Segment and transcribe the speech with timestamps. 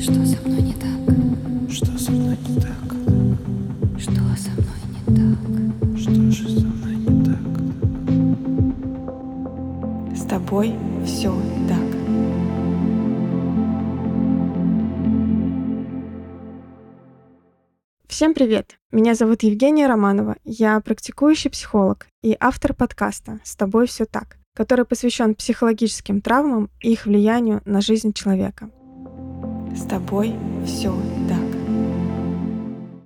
[0.00, 0.92] Что со мной не так?
[1.68, 2.70] Что со мной не так?
[3.98, 5.38] Что со мной не так?
[5.98, 7.42] Что же со мной не так?
[10.16, 11.34] С тобой все
[11.68, 11.82] так.
[18.06, 18.78] Всем привет!
[18.92, 20.36] Меня зовут Евгения Романова.
[20.44, 26.92] Я практикующий психолог и автор подкаста «С тобой все так», который посвящен психологическим травмам и
[26.92, 28.70] их влиянию на жизнь человека.
[29.74, 30.94] С тобой все
[31.28, 31.58] так.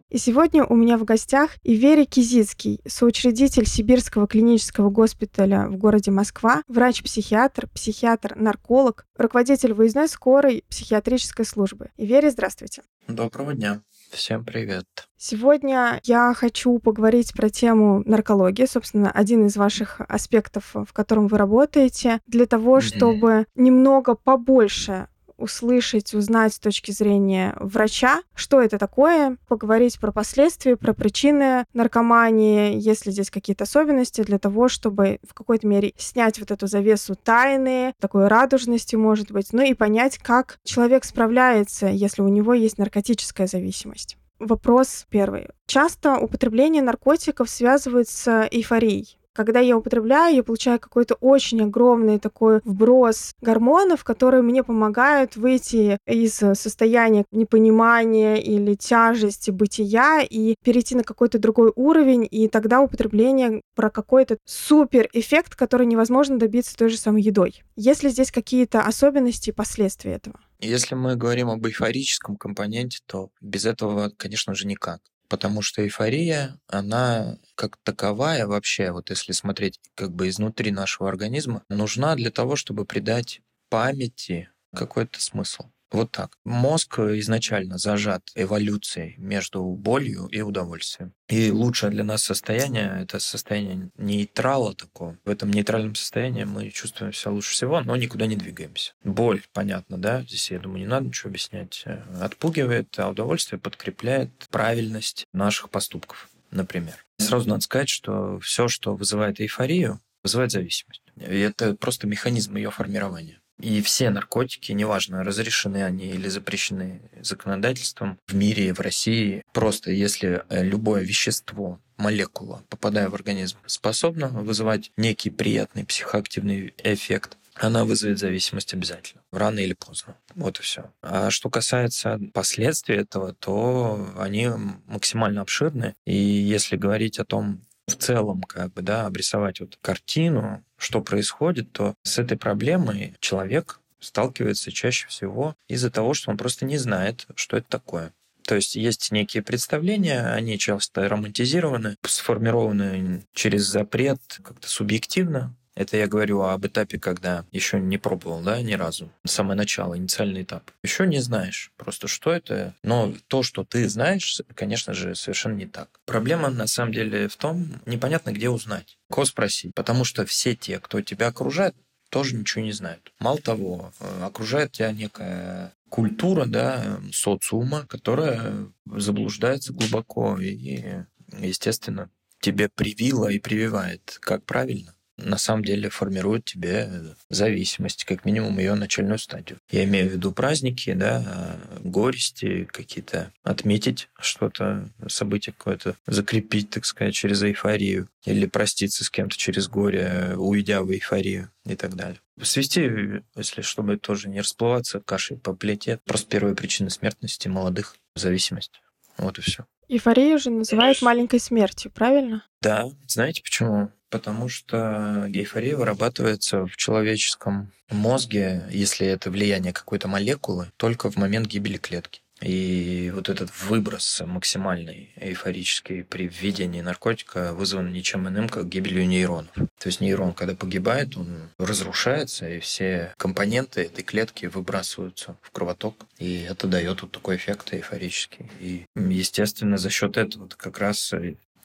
[0.09, 6.63] И сегодня у меня в гостях Иверий Кизицкий, соучредитель Сибирского клинического госпиталя в городе Москва,
[6.69, 11.89] врач-психиатр, психиатр-нарколог, руководитель выездной скорой психиатрической службы.
[11.97, 12.83] Иверий, здравствуйте.
[13.09, 13.81] Доброго дня.
[14.11, 14.85] Всем привет.
[15.17, 21.39] Сегодня я хочу поговорить про тему наркологии, собственно, один из ваших аспектов, в котором вы
[21.39, 29.37] работаете, для того, чтобы немного побольше услышать, узнать с точки зрения врача, что это такое,
[29.49, 35.35] поговорить про последствия, про причины наркомании, есть ли здесь какие-то особенности для того, чтобы в
[35.35, 40.59] какой-то мере снять вот эту завесу тайны, такой радужности, может быть, ну и понять, как
[40.65, 44.17] человек справляется, если у него есть наркотическая зависимость.
[44.39, 45.49] Вопрос первый.
[45.67, 49.17] Часто употребление наркотиков связывают с эйфорией.
[49.35, 55.99] Когда я употребляю, я получаю какой-то очень огромный такой вброс гормонов, которые мне помогают выйти
[56.07, 63.63] из состояния непонимания или тяжести бытия и перейти на какой-то другой уровень, и тогда употребление
[63.75, 67.63] про какой-то супер эффект, который невозможно добиться той же самой едой.
[67.77, 70.39] Есть ли здесь какие-то особенности и последствия этого?
[70.61, 75.01] Если мы говорим об эйфорическом компоненте, то без этого, конечно же, никак.
[75.33, 81.65] Потому что эйфория, она как таковая вообще, вот если смотреть как бы изнутри нашего организма,
[81.71, 85.71] нужна для того, чтобы придать памяти какой-то смысл.
[85.93, 86.39] Вот так.
[86.45, 91.13] Мозг изначально зажат эволюцией между болью и удовольствием.
[91.29, 95.19] И лучшее для нас состояние— это состояние нейтрала такого.
[95.25, 98.93] В этом нейтральном состоянии мы чувствуем себя лучше всего, но никуда не двигаемся.
[99.05, 100.23] Боль, понятно, да?
[100.23, 101.83] Здесь, я думаю, не надо ничего объяснять.
[101.85, 107.05] Э, Отпугивает, а удовольствие подкрепляет правильность наших поступков, например.
[107.19, 111.03] Сразу надо сказать, что все, что вызывает эйфорию, вызывает зависимость.
[111.17, 113.42] И это просто механизм ее формирования.
[113.63, 120.45] И все наркотики, неважно, разрешены они или запрещены законодательством в мире, в России, просто если
[120.49, 128.19] э, любое вещество, молекула, попадая в организм, способна вызывать некий приятный психоактивный эффект, она вызовет
[128.19, 130.17] зависимость обязательно, рано или поздно.
[130.35, 130.91] Вот и все.
[131.01, 134.49] А что касается последствий этого, то они
[134.87, 135.95] максимально обширны.
[136.05, 137.61] И если говорить о том,
[137.93, 143.81] в целом, как бы, да, обрисовать вот картину, что происходит, то с этой проблемой человек
[144.01, 148.13] сталкивается чаще всего из-за того, что он просто не знает, что это такое.
[148.45, 156.07] То есть есть некие представления, они часто романтизированы, сформированы через запрет, как-то субъективно, это я
[156.07, 159.11] говорю об этапе, когда еще не пробовал, да, ни разу.
[159.25, 160.71] Самое начало, инициальный этап.
[160.83, 162.75] Еще не знаешь просто, что это.
[162.83, 165.89] Но то, что ты знаешь, конечно же, совершенно не так.
[166.05, 168.99] Проблема, на самом деле, в том, непонятно, где узнать.
[169.11, 169.75] Кого спросить.
[169.75, 171.75] Потому что все те, кто тебя окружает,
[172.11, 173.13] тоже ничего не знают.
[173.19, 181.05] Мало того, э, окружает тебя некая культура, да, социума, которая заблуждается глубоко и,
[181.39, 182.11] естественно,
[182.41, 184.95] тебе привила и прививает, как правильно
[185.25, 186.91] на самом деле формирует тебе
[187.31, 189.59] зависимость, как минимум ее начальную стадию.
[189.71, 197.15] Я имею в виду праздники, да, горести какие-то, отметить что-то, событие какое-то, закрепить, так сказать,
[197.15, 202.21] через эйфорию, или проститься с кем-то через горе, уйдя в эйфорию и так далее.
[202.41, 208.81] Свести, если чтобы тоже не расплываться, кашей по плите, просто первая причина смертности молодых– зависимость.
[209.19, 209.67] Вот и все.
[209.89, 212.47] Эйфорию же называют маленькой смертью, правильно?
[212.61, 212.89] Да.
[213.07, 213.91] Знаете почему?
[214.13, 221.47] Потому что эйфория вырабатывается в человеческом мозге, если это влияние какой-то молекулы, только в момент
[221.47, 222.21] гибели клетки.
[222.43, 229.55] И вот этот выброс максимальный эйфорический при введении наркотика вызван ничем иным, как гибелью нейронов.
[229.55, 236.05] То есть нейрон, когда погибает, он разрушается, и все компоненты этой клетки выбрасываются в кровоток.
[236.19, 238.51] И это дает вот такой эффект эйфорический.
[238.61, 241.15] И, естественно, за счет этого как раз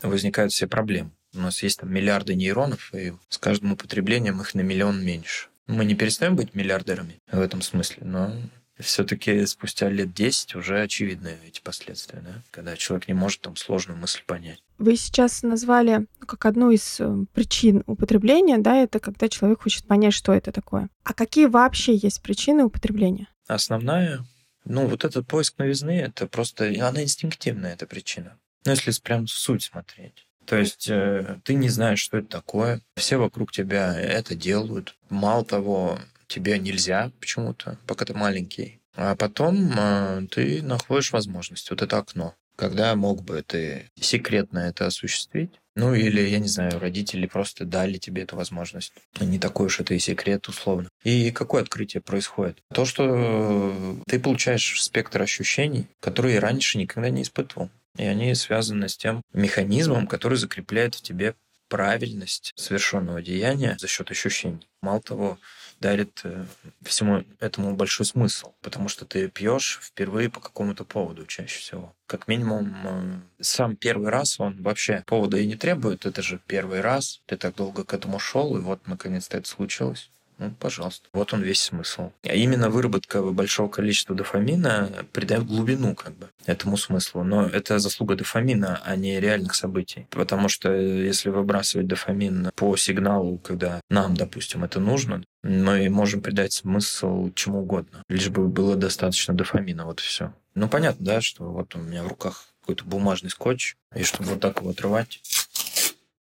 [0.01, 1.11] возникают все проблемы.
[1.35, 5.47] У нас есть там миллиарды нейронов, и с каждым употреблением их на миллион меньше.
[5.67, 8.33] Мы не перестаем быть миллиардерами в этом смысле, но
[8.79, 12.41] все-таки спустя лет 10 уже очевидны эти последствия, да?
[12.51, 14.63] когда человек не может там сложную мысль понять.
[14.77, 17.01] Вы сейчас назвали как одну из
[17.33, 20.89] причин употребления, да, это когда человек хочет понять, что это такое.
[21.03, 23.27] А какие вообще есть причины употребления?
[23.47, 24.25] Основная
[24.65, 26.65] Ну, вот этот поиск новизны, это просто...
[26.65, 28.37] Она инстинктивная, эта причина.
[28.65, 30.26] Ну, если прям суть смотреть.
[30.47, 32.81] То есть э, ты не знаешь, что это такое.
[32.95, 34.95] Все вокруг тебя это делают.
[35.09, 38.79] Мало того, тебе нельзя почему-то, пока ты маленький.
[38.95, 41.69] А потом э, ты находишь возможность.
[41.69, 42.33] Вот это окно.
[42.55, 45.51] Когда мог бы ты секретно это осуществить?
[45.75, 48.93] Ну или, я не знаю, родители просто дали тебе эту возможность.
[49.19, 50.89] Не такой уж это и секрет, условно.
[51.03, 52.57] И какое открытие происходит?
[52.73, 57.69] То, что ты получаешь спектр ощущений, которые раньше никогда не испытывал.
[57.97, 61.35] И они связаны с тем механизмом, который закрепляет в тебе
[61.67, 64.67] правильность совершенного деяния за счет ощущений.
[64.81, 65.37] Мало того,
[65.79, 66.45] дарит э,
[66.81, 71.93] всему этому большой смысл, потому что ты пьешь впервые по какому-то поводу чаще всего.
[72.05, 76.81] Как минимум, э, сам первый раз он вообще повода и не требует, это же первый
[76.81, 80.09] раз, ты так долго к этому шел, и вот наконец-то это случилось.
[80.37, 81.09] Ну, пожалуйста.
[81.13, 82.11] Вот он весь смысл.
[82.23, 87.23] А именно выработка большого количества дофамина придает глубину как бы этому смыслу.
[87.23, 90.07] Но это заслуга дофамина, а не реальных событий.
[90.11, 96.53] Потому что если выбрасывать дофамин по сигналу, когда нам, допустим, это нужно, мы можем придать
[96.53, 100.33] смысл чему угодно, лишь бы было достаточно дофамина, вот все.
[100.55, 104.41] Ну, понятно, да, что вот у меня в руках какой-то бумажный скотч, и чтобы вот
[104.41, 105.21] так его отрывать,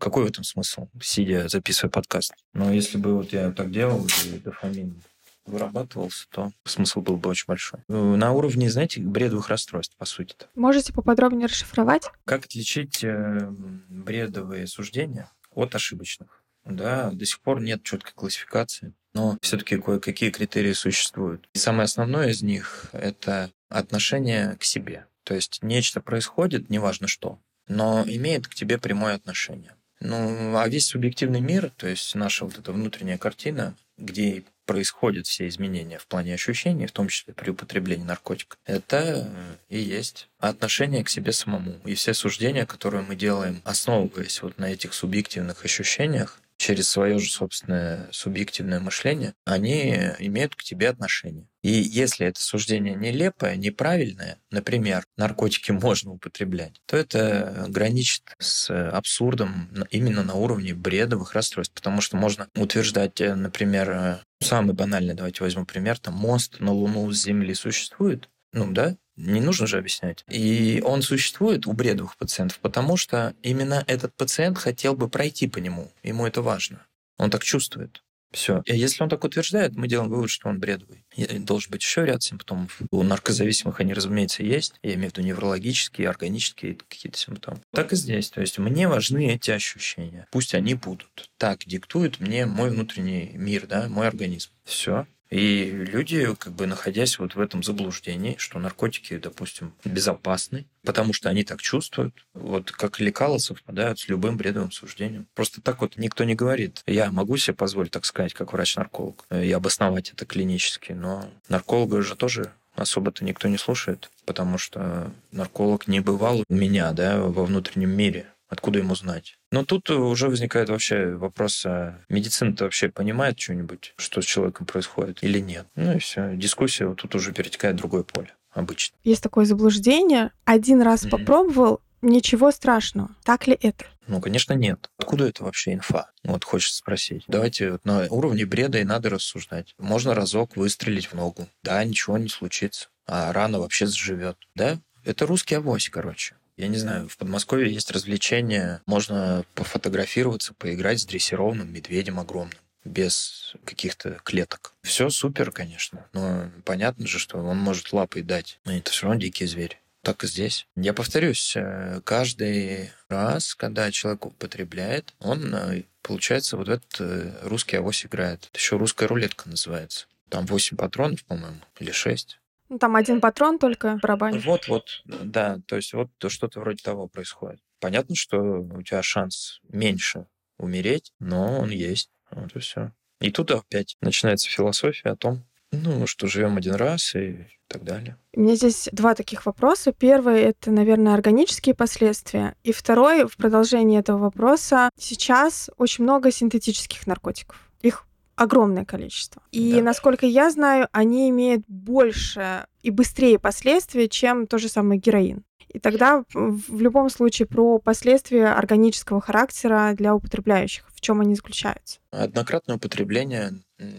[0.01, 2.35] какой в этом смысл, сидя, записывая подкаст?
[2.55, 5.03] Но если бы вот я так делал, и дофамин
[5.47, 7.81] вырабатывался, то смысл был бы очень большой.
[7.89, 10.35] На уровне, знаете, бредовых расстройств, по сути.
[10.35, 10.47] -то.
[10.55, 12.11] Можете поподробнее расшифровать?
[12.25, 13.49] Как отличить э,
[13.89, 16.43] бредовые суждения от ошибочных?
[16.65, 21.49] Да, до сих пор нет четкой классификации, но все-таки кое-какие критерии существуют.
[21.55, 25.07] И самое основное из них— это отношение к себе.
[25.25, 29.75] То есть нечто происходит, неважно что, но имеет к тебе прямое отношение.
[30.01, 35.49] Ну, а весь субъективный мир, то есть наша вот эта внутренняя картина, где происходят все
[35.49, 39.29] изменения в плане ощущений, в том числе при употреблении наркотиков, это
[39.69, 41.75] и есть отношение к себе самому.
[41.85, 47.31] И все суждения, которые мы делаем, основываясь вот на этих субъективных ощущениях, через свое же
[47.31, 51.49] собственное субъективное мышление, они имеют к тебе отношение.
[51.63, 59.71] И если это суждение нелепое, неправильное, например, наркотики можно употреблять, то это граничит с абсурдом
[59.91, 65.43] именно на уровне бредовых расстройств, потому что можно утверждать, э, например, э, самый банальный, давайте
[65.43, 70.25] возьмем пример, там мост на Луну с Земли существует, ну да, не нужно же объяснять.
[70.29, 75.59] И он существует у бредовых пациентов, потому что именно этот пациент хотел бы пройти по
[75.59, 75.93] нему.
[76.03, 76.87] Ему это важно.
[77.19, 78.03] Он так чувствует.
[78.33, 78.63] Все.
[78.65, 81.05] И если он так утверждает, мы делаем вывод, что он бредовый.
[81.41, 82.81] Должен быть еще ряд симптомов.
[82.91, 84.75] У наркозависимых они, разумеется, есть.
[84.83, 87.61] Я имею в виду неврологические, органические какие-то симптомы.
[87.73, 88.31] Так и здесь.
[88.31, 90.29] То есть мне важны эти ощущения.
[90.31, 91.29] Пусть они будут.
[91.39, 94.51] Так диктует мне мой внутренний мир, да, мой организм.
[94.65, 95.07] Все.
[95.31, 101.29] И люди, как бы находясь вот в этом заблуждении, что наркотики, допустим, безопасны, потому что
[101.29, 105.27] они так чувствуют, вот как лекала совпадают с любым бредовым суждением.
[105.35, 106.83] Просто так вот никто не говорит.
[106.87, 112.17] Я могу себе позволить, так сказать, как врач-нарколог, и обосновать это клинически, но нарколога же
[112.17, 117.91] тоже особо-то никто не слушает, потому что нарколог не бывал у меня, да, во внутреннем
[117.91, 118.27] мире.
[118.51, 119.39] Откуда ему знать?
[119.53, 125.23] Но тут уже возникает вообще вопрос, а медицина-то вообще понимает что-нибудь, что с человеком происходит
[125.23, 125.67] или нет?
[125.77, 126.35] Ну и все.
[126.35, 128.97] Дискуссия вот тут уже перетекает в другое поле обычно.
[129.05, 130.33] Есть такое заблуждение.
[130.45, 131.11] Один раз mm-hmm.
[131.11, 133.11] попробовал, ничего страшного.
[133.25, 133.85] Так ли это?
[134.09, 134.91] Ну, конечно, нет.
[134.99, 136.11] Откуда это вообще инфа?
[136.25, 137.23] Вот хочется спросить.
[137.29, 139.75] Давайте вот на уровне бреда и надо рассуждать.
[139.79, 141.47] Можно разок выстрелить в ногу.
[141.63, 142.89] Да, ничего не случится.
[143.07, 144.37] А рана вообще заживет.
[144.57, 144.79] Да?
[145.05, 146.35] Это русский авось, короче.
[146.61, 153.55] Я не знаю, в Подмосковье есть развлечения, можно пофотографироваться, поиграть с дрессированным медведем огромным без
[153.65, 154.75] каких-то клеток.
[154.83, 159.19] Все супер, конечно, но понятно же, что он может лапой дать, но это все равно
[159.19, 159.81] дикий зверь.
[160.03, 160.67] Так и здесь.
[160.77, 167.77] Я повторюсь, э, каждый раз, когда человек употребляет, он, э, получается, вот этот э, русский
[167.77, 168.49] авось играет.
[168.51, 170.09] Это еще русская рулетка называется.
[170.29, 172.39] Там 8 патронов, по-моему, или 6.
[172.71, 174.39] Ну, там один патрон только в барабане.
[174.39, 177.61] Вот, вот, да, то есть вот то что-то вроде того происходит.
[177.81, 182.11] Понятно, что у тебя шанс меньше умереть, но он есть.
[182.31, 182.93] Вот и все.
[183.21, 188.17] И тут опять начинается философия о том, ну, что живем один раз и так далее.
[188.35, 189.93] У меня здесь два таких вопроса.
[189.93, 192.55] Первый— это, наверное, органические последствия.
[192.63, 197.71] И второй, в продолжении этого вопроса, сейчас очень много синтетических наркотиков.
[197.83, 198.07] Их
[198.41, 199.43] огромное количество.
[199.53, 199.83] И да.
[199.83, 205.45] насколько я знаю, они имеют больше и быстрее последствия, чем то же самое героин.
[205.69, 212.01] И тогда в любом случае про последствия органического характера для употребляющих, в чем они заключаются.
[212.11, 213.53] Однократное употребление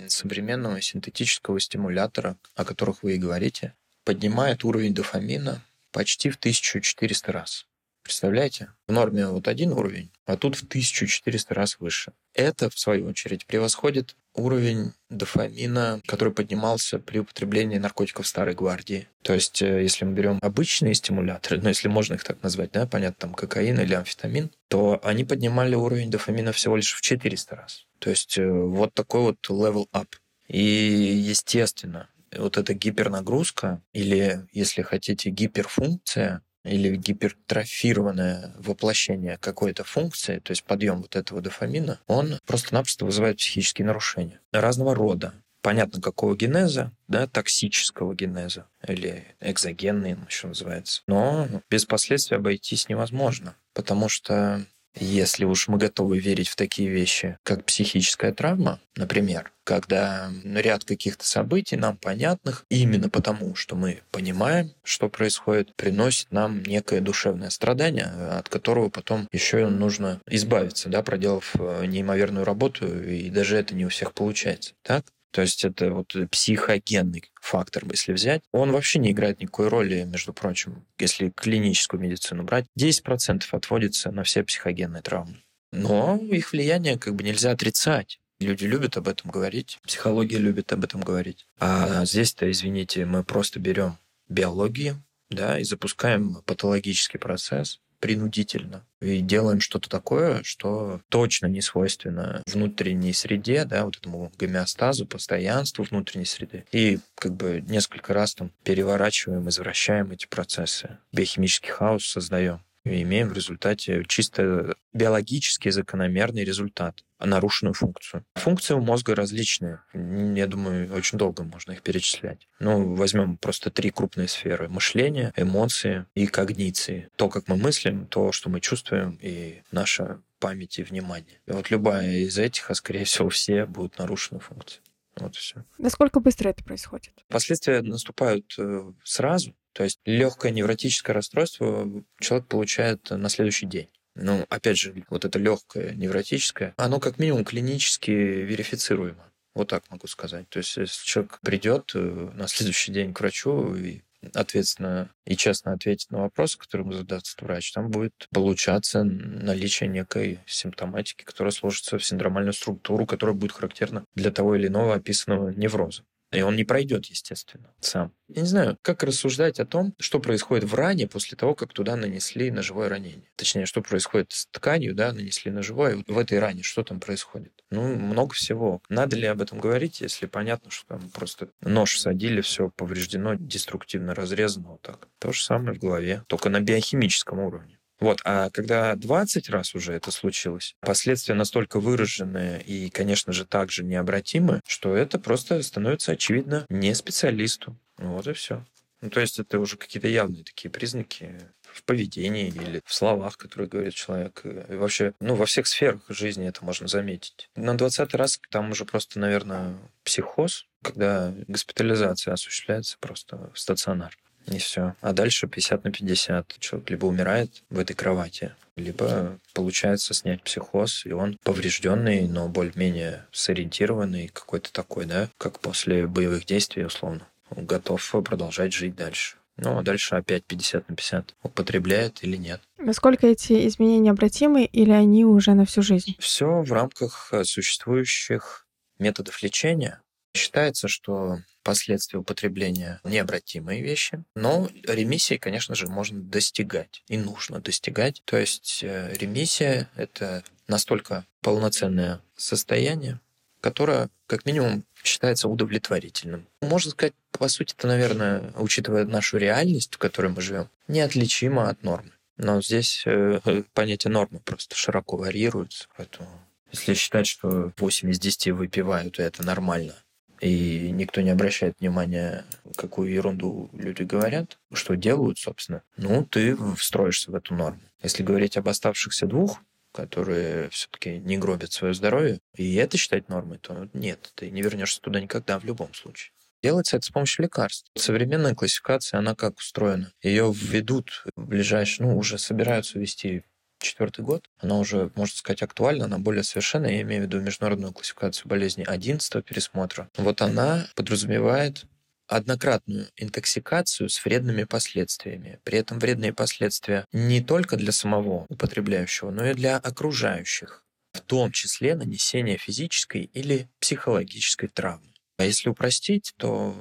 [0.07, 7.67] современного синтетического стимулятора, о которых вы и говорите, поднимает уровень дофамина почти в 1400 раз.
[8.03, 8.73] Представляете?
[8.87, 12.13] В норме вот один уровень, а тут в 1400 раз выше.
[12.33, 19.07] Это, в свою очередь, превосходит уровень дофамина, который поднимался при употреблении наркотиков старой гвардии.
[19.21, 22.87] То есть, э, если мы берем обычные стимуляторы, ну, если можно их так назвать, да,
[22.87, 27.85] понятно, там кокаин или амфетамин, то они поднимали уровень дофамина всего лишь в 400 раз.
[27.99, 30.07] То есть, э, вот такой вот level up.
[30.47, 40.51] И, естественно, вот эта гипернагрузка, или, если хотите, гиперфункция, или гипертрофированное воплощение какой-то функции, то
[40.51, 45.33] есть подъем вот этого дофамина, он просто-напросто вызывает психические нарушения разного рода.
[45.61, 51.03] Понятно, какого генеза, да, токсического генеза или экзогенный, он еще называется.
[51.05, 57.37] Но без последствий обойтись невозможно, потому что если уж мы готовы верить в такие вещи,
[57.43, 64.71] как психическая травма, например, когда ряд каких-то событий нам понятных именно потому, что мы понимаем,
[64.83, 71.55] что происходит, приносит нам некое душевное страдание, от которого потом еще нужно избавиться, да, проделав
[71.57, 74.73] э, неимоверную работу, и даже это не у всех получается.
[74.81, 75.05] Так?
[75.31, 78.43] То есть это вот психогенный фактор, если взять.
[78.51, 82.65] Он вообще не играет никакой роли, между прочим, если клиническую медицину брать.
[82.77, 85.41] 10% отводится на все психогенные травмы.
[85.71, 88.19] Но их влияние как бы нельзя отрицать.
[88.39, 91.45] Люди любят об этом говорить, психология любит об этом говорить.
[91.59, 93.97] А здесь-то, извините, мы просто берем
[94.29, 102.43] биологию, да, и запускаем патологический процесс, принудительно и делаем что-то такое, что точно не свойственно
[102.45, 106.65] внутренней среде, да, вот этому гомеостазу, постоянству внутренней среды.
[106.71, 110.97] И как бы несколько раз там переворачиваем, извращаем эти процессы.
[111.13, 118.25] Биохимический хаос создаем и имеем в результате чисто биологически закономерный результат, нарушенную функцию.
[118.35, 119.81] Функции у мозга различные.
[119.93, 122.47] Я думаю, очень долго можно их перечислять.
[122.59, 124.67] Ну, возьмем просто три крупные сферы.
[124.67, 127.09] Мышление, эмоции и когниции.
[127.15, 131.39] То, как мы мыслим, то, что мы чувствуем, и наша память и внимание.
[131.45, 134.81] И вот любая из этих, а скорее всего все, будут нарушены функции.
[135.17, 135.63] Вот и все.
[135.77, 137.13] Насколько быстро это происходит?
[137.27, 143.89] Последствия наступают э, сразу, то есть легкое невротическое расстройство человек получает на следующий день.
[144.15, 149.31] Ну, опять же, вот это легкое невротическое, оно как минимум клинически верифицируемо.
[149.53, 150.47] Вот так могу сказать.
[150.49, 154.01] То есть, если человек придет э, на следующий день к врачу и
[154.33, 160.39] ответственно и честно ответит на вопросы, которые ему задаст врач, там будет получаться наличие некой
[160.45, 166.03] симптоматики, которая сложится в синдромальную структуру, которая будет характерна для того или иного описанного невроза.
[166.31, 168.13] И он не пройдет, естественно, сам.
[168.29, 171.97] Я не знаю, как рассуждать о том, что происходит в ране после того, как туда
[171.97, 173.29] нанесли ножевое ранение.
[173.35, 177.51] Точнее, что происходит с тканью, да, нанесли ножевое, в этой ране что там происходит.
[177.69, 178.81] Ну, много всего.
[178.87, 184.15] Надо ли об этом говорить, если понятно, что там просто нож садили, все повреждено, деструктивно
[184.15, 185.09] разрезано вот так.
[185.19, 187.77] То же самое в голове, только на биохимическом уровне.
[188.01, 193.83] Вот, а когда 20 раз уже это случилось, последствия настолько выраженные и, конечно же, также
[193.83, 197.77] необратимы, что это просто становится очевидно не специалисту.
[197.97, 198.65] Вот и все.
[199.01, 203.69] Ну, то есть это уже какие-то явные такие признаки в поведении или в словах, которые
[203.69, 204.41] говорит человек.
[204.43, 207.49] И вообще, ну, во всех сферах жизни это можно заметить.
[207.55, 214.17] На 20 раз там уже просто, наверное, психоз, когда госпитализация осуществляется просто в стационар.
[214.47, 214.95] И все.
[215.01, 216.55] А дальше 50 на 50.
[216.59, 223.25] Человек либо умирает в этой кровати, либо получается снять психоз, и он поврежденный, но более-менее
[223.31, 227.27] сориентированный, какой-то такой, да, как после боевых действий, условно.
[227.49, 229.35] Он готов продолжать жить дальше.
[229.57, 231.35] Ну, а дальше опять 50 на 50.
[231.43, 232.61] Употребляет или нет.
[232.77, 236.15] Насколько эти изменения обратимы или они уже на всю жизнь?
[236.19, 238.65] Все в рамках существующих
[238.97, 240.01] методов лечения.
[240.33, 248.21] Считается, что последствия употребления необратимые вещи, но ремиссии, конечно же, можно достигать и нужно достигать.
[248.25, 253.19] То есть э, ремиссия— это настолько полноценное состояние,
[253.59, 256.47] которое, как минимум, считается удовлетворительным.
[256.61, 261.83] Можно сказать, по сути, это, наверное, учитывая нашу реальность, в которой мы живем, неотличимо от
[261.83, 262.11] нормы.
[262.37, 263.39] Но здесь э,
[263.73, 266.27] понятие нормы просто широко варьируется, поэтому
[266.71, 269.95] если считать, что 8 из 10 выпивают, и это нормально,
[270.41, 272.45] и никто не обращает внимания,
[272.75, 277.79] какую ерунду люди говорят, что делают, собственно, ну, ты встроишься в эту норму.
[278.01, 279.61] Если говорить об оставшихся двух,
[279.93, 284.99] которые все-таки не гробят свое здоровье, и это считать нормой, то нет, ты не вернешься
[284.99, 286.31] туда никогда в любом случае.
[286.63, 287.89] Делается это с помощью лекарств.
[287.95, 290.11] Современная классификация, она как устроена?
[290.21, 293.43] Ее введут в ближайшие, ну, уже собираются ввести
[293.81, 294.45] четвертый год.
[294.59, 296.91] Она уже, можно сказать, актуальна, она более совершенная.
[296.91, 300.09] Я имею в виду международную классификацию болезней 11 пересмотра.
[300.17, 301.85] Вот она подразумевает
[302.27, 305.59] однократную интоксикацию с вредными последствиями.
[305.65, 311.51] При этом вредные последствия не только для самого употребляющего, но и для окружающих, в том
[311.51, 315.13] числе нанесение физической или психологической травмы.
[315.37, 316.73] А если упростить, то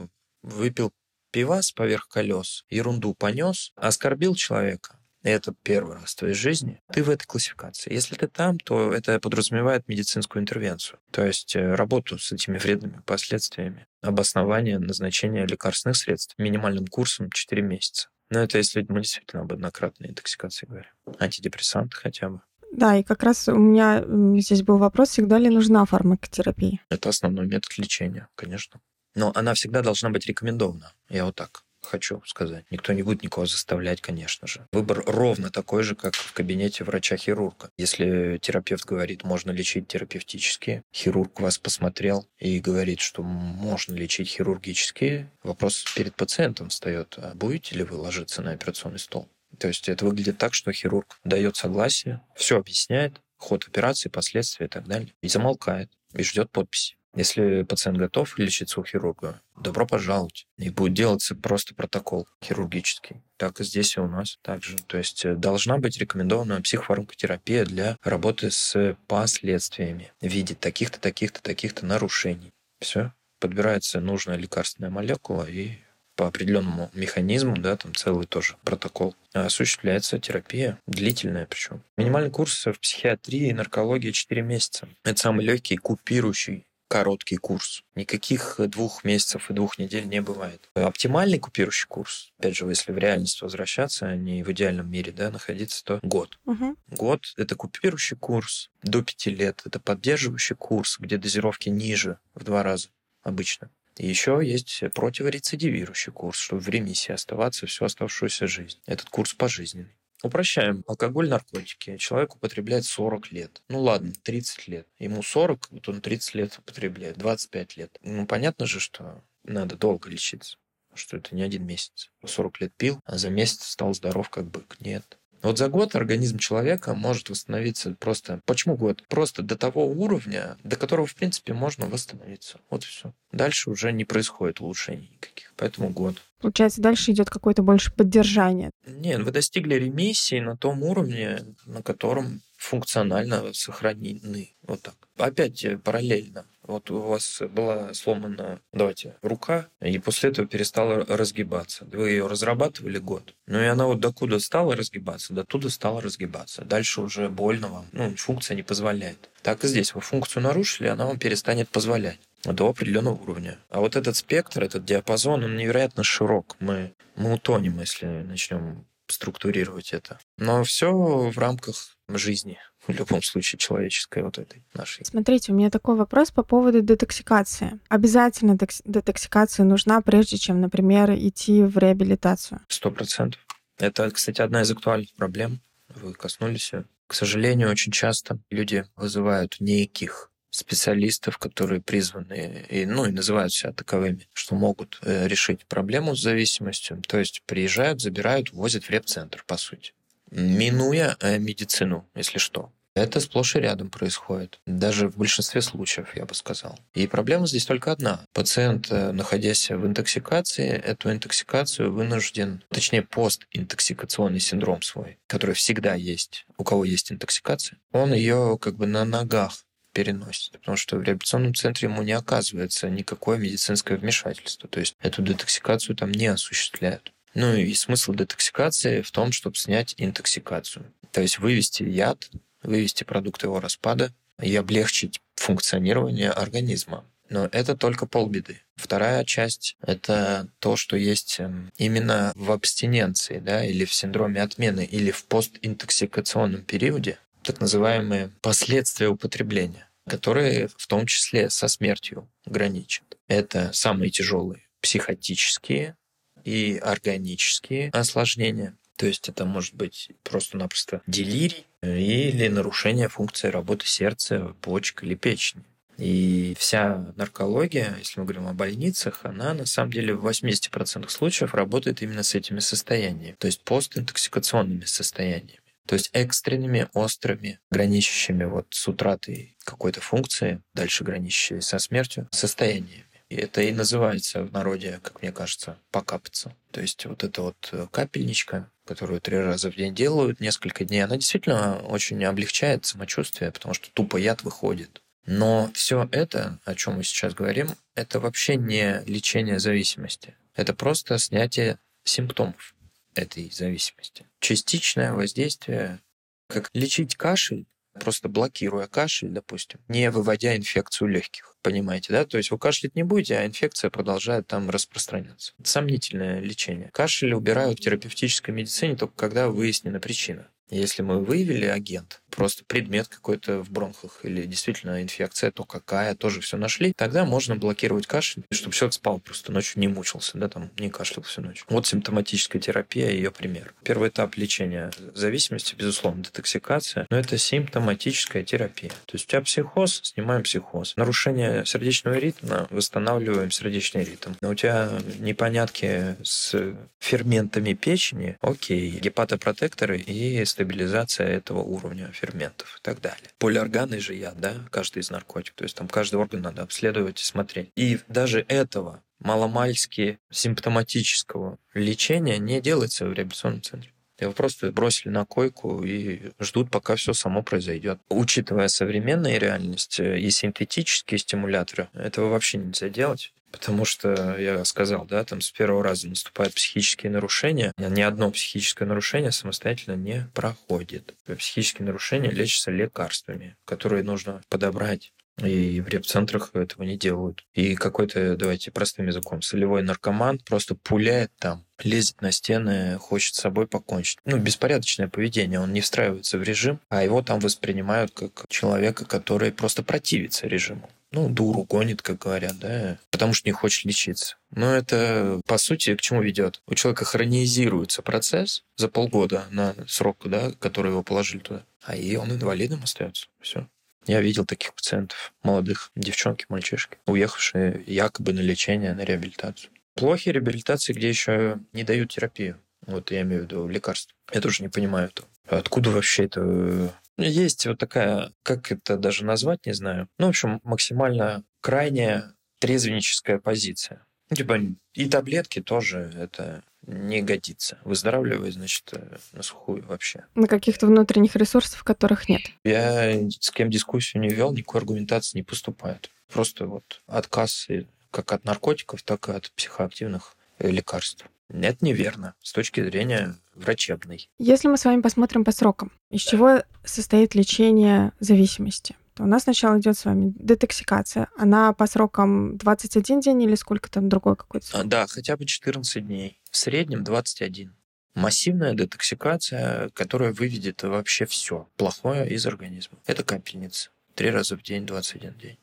[0.42, 0.92] выпил
[1.32, 7.10] пивас поверх колес, ерунду понес, оскорбил человека, это первый раз в твоей жизни, ты в
[7.10, 7.92] этой классификации.
[7.92, 13.02] Если ты там, то это подразумевает медицинскую интервенцию, то есть э, работу с этими вредными
[13.04, 18.08] последствиями, обоснование назначения лекарственных средств минимальным курсом 4 месяца.
[18.30, 20.90] Но это если мы действительно об однократной интоксикации говорим.
[21.18, 22.40] Антидепрессанты хотя бы.
[22.72, 24.04] Да, и как раз у меня
[24.40, 26.80] здесь был вопрос, всегда ли нужна фармакотерапия?
[26.88, 28.80] Это основной метод лечения, конечно.
[29.16, 30.92] Но она всегда должна быть рекомендована.
[31.08, 32.64] Я вот так хочу сказать.
[32.70, 34.66] Никто не будет никого заставлять, конечно же.
[34.72, 37.70] Выбор ровно такой же, как в кабинете врача-хирурга.
[37.76, 45.28] Если терапевт говорит, можно лечить терапевтически, хирург вас посмотрел и говорит, что можно лечить хирургически,
[45.42, 49.28] вопрос перед пациентом встает, а будете ли вы ложиться на операционный стол?
[49.58, 54.68] То есть это выглядит так, что хирург дает согласие, все объясняет, ход операции, последствия и
[54.68, 56.96] так далее, и замолкает, и ждет подписи.
[57.14, 60.46] Если пациент готов лечиться у хирурга, добро пожаловать.
[60.58, 63.16] И будет делаться просто протокол хирургический.
[63.36, 64.76] Так и здесь и у нас также.
[64.86, 71.42] То есть э, должна быть рекомендована психофармакотерапия для работы с последствиями в виде таких-то, таких-то,
[71.42, 72.52] таких-то нарушений.
[72.80, 73.12] Все.
[73.40, 75.78] Подбирается нужная лекарственная молекула и
[76.20, 81.82] по определенному механизму, да, там целый тоже протокол, осуществляется терапия, длительная причем.
[81.96, 84.86] Минимальный курс в психиатрии и наркологии 4 месяца.
[85.02, 87.84] Это самый легкий купирующий короткий курс.
[87.94, 90.68] Никаких двух месяцев и двух недель не бывает.
[90.74, 95.30] Оптимальный купирующий курс, опять же, если в реальность возвращаться, а не в идеальном мире, да,
[95.30, 96.40] находиться, то год.
[96.46, 96.76] Угу.
[96.88, 99.62] Год— это купирующий курс до пяти лет.
[99.64, 102.88] Это поддерживающий курс, где дозировки ниже в два раза
[103.22, 103.70] обычно.
[103.96, 108.78] И еще есть противорецидивирующий курс, чтобы в ремиссии оставаться всю оставшуюся жизнь.
[108.86, 109.94] Этот курс пожизненный.
[110.22, 110.84] Упрощаем.
[110.86, 111.96] Алкоголь, наркотики.
[111.96, 113.62] Человек употребляет 40 лет.
[113.68, 114.86] Ну ладно, 30 лет.
[114.98, 117.98] Ему 40, вот он 30 лет употребляет, 25 лет.
[118.02, 120.58] Ну понятно же, что надо долго лечиться.
[120.94, 122.10] Что это не один месяц.
[122.24, 124.76] 40 лет пил, а за месяц стал здоров как бык.
[124.80, 125.19] Нет.
[125.42, 128.40] Вот за год организм человека может восстановиться просто...
[128.44, 129.02] Почему год?
[129.08, 132.60] Просто до того уровня, до которого, в принципе, можно восстановиться.
[132.70, 133.14] Вот и все.
[133.32, 135.52] Дальше уже не происходит улучшений никаких.
[135.56, 136.16] Поэтому год.
[136.40, 138.70] Получается, дальше идет какое-то больше поддержание.
[138.86, 144.54] Нет, вы достигли ремиссии на том уровне, на котором функционально сохранены.
[144.62, 144.94] Вот так.
[145.16, 146.44] Опять э, параллельно.
[146.62, 151.86] Вот у вас была сломана, давайте, рука, и после этого перестала разгибаться.
[151.86, 153.34] Вы ее разрабатывали год.
[153.46, 156.62] Ну и она вот докуда стала разгибаться, до туда стала разгибаться.
[156.64, 157.86] Дальше уже больно вам.
[157.92, 159.30] Ну, функция не позволяет.
[159.42, 159.94] Так и здесь.
[159.94, 163.58] Вы функцию нарушили, она вам перестанет позволять до определенного уровня.
[163.70, 166.56] А вот этот спектр, этот диапазон, он невероятно широк.
[166.60, 170.18] Мы, мы утонем, если начнем структурировать это.
[170.38, 175.04] Но все в рамках жизни, в любом случае, человеческой вот этой нашей.
[175.04, 177.78] Смотрите, у меня такой вопрос по поводу детоксикации.
[177.88, 182.60] Обязательно детоксикация нужна, прежде чем, например, идти в реабилитацию?
[182.68, 183.40] Сто процентов.
[183.78, 185.60] Это, кстати, одна из актуальных проблем.
[185.88, 186.72] Вы коснулись.
[187.06, 193.72] К сожалению, очень часто люди вызывают неких специалистов, которые призваны и, ну, и называют себя
[193.72, 197.00] таковыми, что могут э, решить проблему с зависимостью.
[197.06, 199.92] То есть приезжают, забирают, возят в реп-центр, по сути.
[200.30, 202.72] Минуя э, медицину, если что.
[202.94, 204.60] Это сплошь и рядом происходит.
[204.66, 206.78] Даже в большинстве случаев, я бы сказал.
[206.92, 208.24] И проблема здесь только одна.
[208.32, 216.46] Пациент, э, находясь в интоксикации, эту интоксикацию вынужден, точнее, постинтоксикационный синдром свой, который всегда есть,
[216.58, 221.54] у кого есть интоксикация, он ее как бы на ногах переносит, потому что в реабилитационном
[221.54, 227.12] центре ему не оказывается никакое медицинское вмешательство, то есть эту детоксикацию там не осуществляют.
[227.34, 232.28] Ну и смысл детоксикации в том, чтобы снять интоксикацию, то есть вывести яд,
[232.62, 234.12] вывести продукт его распада
[234.42, 237.04] и облегчить функционирование организма.
[237.28, 238.60] Но это только полбеды.
[238.74, 244.84] Вторая часть— это то, что есть эм, именно в абстиненции, да, или в синдроме отмены,
[244.84, 253.16] или в постинтоксикационном периоде так называемые последствия употребления, которые в том числе со смертью граничат.
[253.28, 255.96] Это самые тяжелые психотические
[256.44, 258.76] и органические осложнения.
[258.96, 265.64] То есть это может быть просто-напросто делирий или нарушение функции работы сердца, почек или печени.
[265.96, 271.54] И вся наркология, если мы говорим о больницах, она на самом деле в 80% случаев
[271.54, 278.68] работает именно с этими состояниями, то есть постинтоксикационными состояниями то есть экстренными, острыми, граничащими вот
[278.70, 283.06] с утратой какой-то функции, дальше граничащими со смертью, состояниями.
[283.30, 286.54] И это и называется в народе, как мне кажется, покапаться.
[286.72, 291.04] То есть вот эта вот э, капельничка, которую три раза в день делают несколько дней,
[291.04, 295.00] она действительно очень облегчает самочувствие, потому что тупо яд выходит.
[295.26, 300.34] Но все это, о чем мы сейчас говорим, это вообще не лечение зависимости.
[300.56, 302.74] Это просто снятие симптомов
[303.14, 304.26] этой зависимости.
[304.40, 306.00] Частичное воздействие,
[306.48, 307.66] как лечить кашель,
[308.00, 311.56] просто блокируя кашель, допустим, не выводя инфекцию легких.
[311.62, 312.24] Понимаете, да?
[312.24, 315.52] То есть вы кашлять не будете, а инфекция продолжает там распространяться.
[315.58, 316.90] Это сомнительное лечение.
[316.92, 320.48] Кашель убирают в терапевтической медицине только когда выяснена причина.
[320.70, 326.40] Если мы выявили агент, просто предмет какой-то в бронхах или действительно инфекция, то какая, тоже
[326.40, 330.70] все нашли, тогда можно блокировать кашель, чтобы человек спал просто ночью, не мучился, да, там
[330.78, 331.64] не кашлял всю ночь.
[331.68, 333.74] Вот симптоматическая терапия, ее пример.
[333.82, 338.90] Первый этап лечения зависимости, безусловно, детоксикация, но это симптоматическая терапия.
[339.06, 340.94] То есть у тебя психоз, снимаем психоз.
[340.96, 344.32] Нарушение сердечного ритма, восстанавливаем сердечный ритм.
[344.40, 352.82] Но у тебя непонятки с ферментами печени, окей, гепатопротекторы и стабилизация этого уровня ферментов и
[352.82, 353.30] так далее.
[353.38, 355.56] Полиорганный же яд, да, каждый из наркотиков.
[355.56, 357.70] То есть там каждый орган надо обследовать и смотреть.
[357.76, 363.92] И даже этого маломальски симптоматического лечения не делается в реабилитационном центре.
[364.18, 368.00] Его просто бросили на койку и ждут, пока все само произойдет.
[368.10, 373.32] Учитывая современную реальность и синтетические стимуляторы, этого вообще нельзя делать.
[373.50, 377.72] Потому что, я сказал, да, там с первого раза наступают психические нарушения.
[377.76, 381.14] Ни одно психическое нарушение самостоятельно не проходит.
[381.26, 385.12] Психические нарушения лечатся лекарствами, которые нужно подобрать
[385.46, 387.44] и в реп-центрах этого не делают.
[387.54, 393.40] И какой-то, давайте простым языком, солевой наркоман просто пуляет там, лезет на стены, хочет с
[393.40, 394.18] собой покончить.
[394.24, 399.52] Ну, беспорядочное поведение, он не встраивается в режим, а его там воспринимают как человека, который
[399.52, 404.36] просто противится режиму ну, дуру гонит, как говорят, да, потому что не хочет лечиться.
[404.50, 406.62] Но это, по сути, к чему ведет?
[406.66, 412.16] У человека хронизируется процесс за полгода на срок, да, который его положили туда, а и
[412.16, 413.26] он инвалидом остается.
[413.40, 413.66] Все.
[414.06, 419.70] Я видел таких пациентов, молодых девчонки, мальчишки, уехавшие якобы на лечение, на реабилитацию.
[419.94, 422.58] Плохие реабилитации, где еще не дают терапию.
[422.86, 424.14] Вот я имею в виду лекарства.
[424.32, 425.28] Я тоже не понимаю этого.
[425.46, 426.94] Откуда вообще это
[427.24, 430.08] есть вот такая, как это даже назвать, не знаю.
[430.18, 434.06] Ну, в общем, максимально крайняя трезвенническая позиция.
[434.30, 434.60] Ну, типа
[434.94, 437.78] и таблетки тоже это не годится.
[437.84, 440.24] Выздоравливай, значит, э, на сухую вообще.
[440.34, 442.42] На каких-то внутренних ресурсах, которых нет.
[442.64, 446.10] Я с кем дискуссию не вел, никакой аргументации не поступает.
[446.32, 447.68] Просто вот отказ
[448.10, 451.26] как от наркотиков, так и от психоактивных э, лекарств.
[451.52, 454.30] Это неверно с точки зрения врачебной.
[454.38, 458.96] Если мы с вами посмотрим по срокам, из чего состоит лечение зависимости?
[459.14, 461.28] То у нас сначала идет с вами детоксикация.
[461.36, 464.86] Она по срокам 21 день или сколько там другой какой-то срок?
[464.86, 466.40] Да, хотя бы 14 дней.
[466.50, 467.74] В среднем 21.
[468.14, 472.98] Массивная детоксикация, которая выведет вообще все плохое из организма.
[473.06, 473.90] Это капельница.
[474.14, 475.58] Три раза в день, 21 день.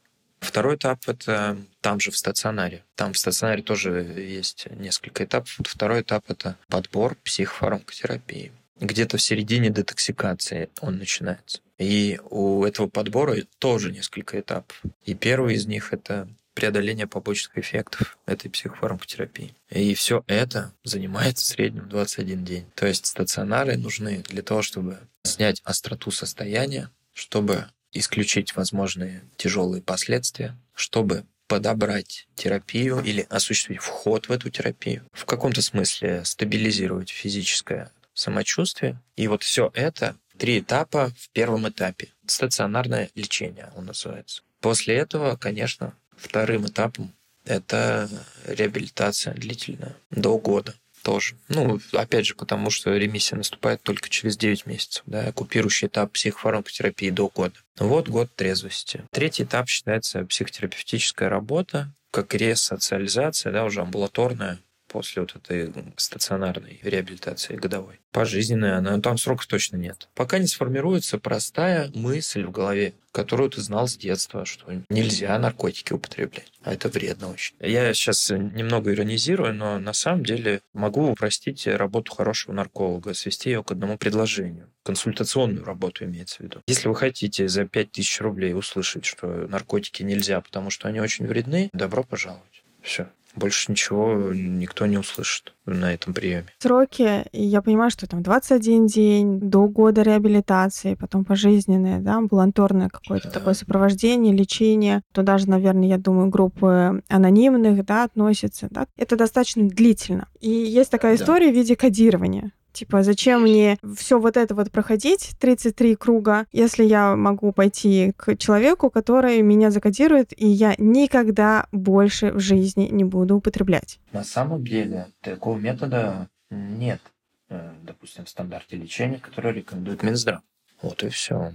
[0.47, 2.85] Второй этап— это там же в стационаре.
[2.95, 5.59] Там в стационаре тоже есть несколько этапов.
[5.59, 8.53] Второй этап— это подбор психофармакотерапии.
[8.79, 11.59] Где-то в середине детоксикации он начинается.
[11.77, 14.81] И у этого подбора тоже несколько этапов.
[15.03, 19.53] И первый из них— это преодоление побочных эффектов этой психофармакотерапии.
[19.69, 22.65] И все это занимает в среднем 21 день.
[22.73, 30.57] То есть стационары нужны для того, чтобы снять остроту состояния, чтобы исключить возможные тяжелые последствия,
[30.73, 39.01] чтобы подобрать терапию или осуществить вход в эту терапию, в каком-то смысле стабилизировать физическое самочувствие.
[39.15, 42.09] И вот все это три этапа в первом этапе.
[42.25, 44.43] Стационарное лечение он называется.
[44.59, 47.13] После этого, конечно, вторым этапом
[47.45, 48.09] это
[48.45, 51.35] реабилитация длительная, до года тоже.
[51.49, 57.09] Ну, опять же, потому что ремиссия наступает только через 9 месяцев, да, оккупирующий этап психофармакотерапии
[57.09, 57.55] до года.
[57.79, 59.03] Вот год трезвости.
[59.11, 67.55] Третий этап считается психотерапевтическая работа, как ресоциализация, да, уже амбулаторная, после вот этой стационарной реабилитации
[67.55, 67.99] годовой.
[68.11, 70.09] Пожизненная она, там сроков точно нет.
[70.15, 75.93] Пока не сформируется простая мысль в голове, которую ты знал с детства, что нельзя наркотики
[75.93, 77.55] употреблять, а это вредно очень.
[77.59, 83.63] Я сейчас немного иронизирую, но на самом деле могу упростить работу хорошего нарколога, свести ее
[83.63, 84.69] к одному предложению.
[84.83, 86.61] Консультационную работу имеется в виду.
[86.67, 91.69] Если вы хотите за 5000 рублей услышать, что наркотики нельзя, потому что они очень вредны,
[91.73, 92.63] добро пожаловать.
[92.81, 96.47] Все Больше ничего никто не услышит на этом приеме.
[96.59, 103.29] Сроки, я понимаю, что там 21 день, до года реабилитации, потом пожизненное, да, амбулаторное какое-то
[103.29, 105.03] такое сопровождение, лечение.
[105.13, 108.87] Туда же, наверное, я думаю, группы анонимных, да, относятся, да.
[108.97, 110.27] Это достаточно длительно.
[110.39, 111.23] И есть такая Да.
[111.23, 112.51] история в виде кодирования.
[112.77, 118.35] Типа, зачем мне все вот это вот проходить, 33 круга, если я могу пойти к
[118.37, 123.99] человеку, который меня закодирует, и я никогда больше в жизни не буду употреблять.
[124.11, 127.01] На самом деле такого метода нет,
[127.49, 130.41] э, допустим, в стандарте лечения, который рекомендует Минздрав.
[130.83, 131.53] Вот и все.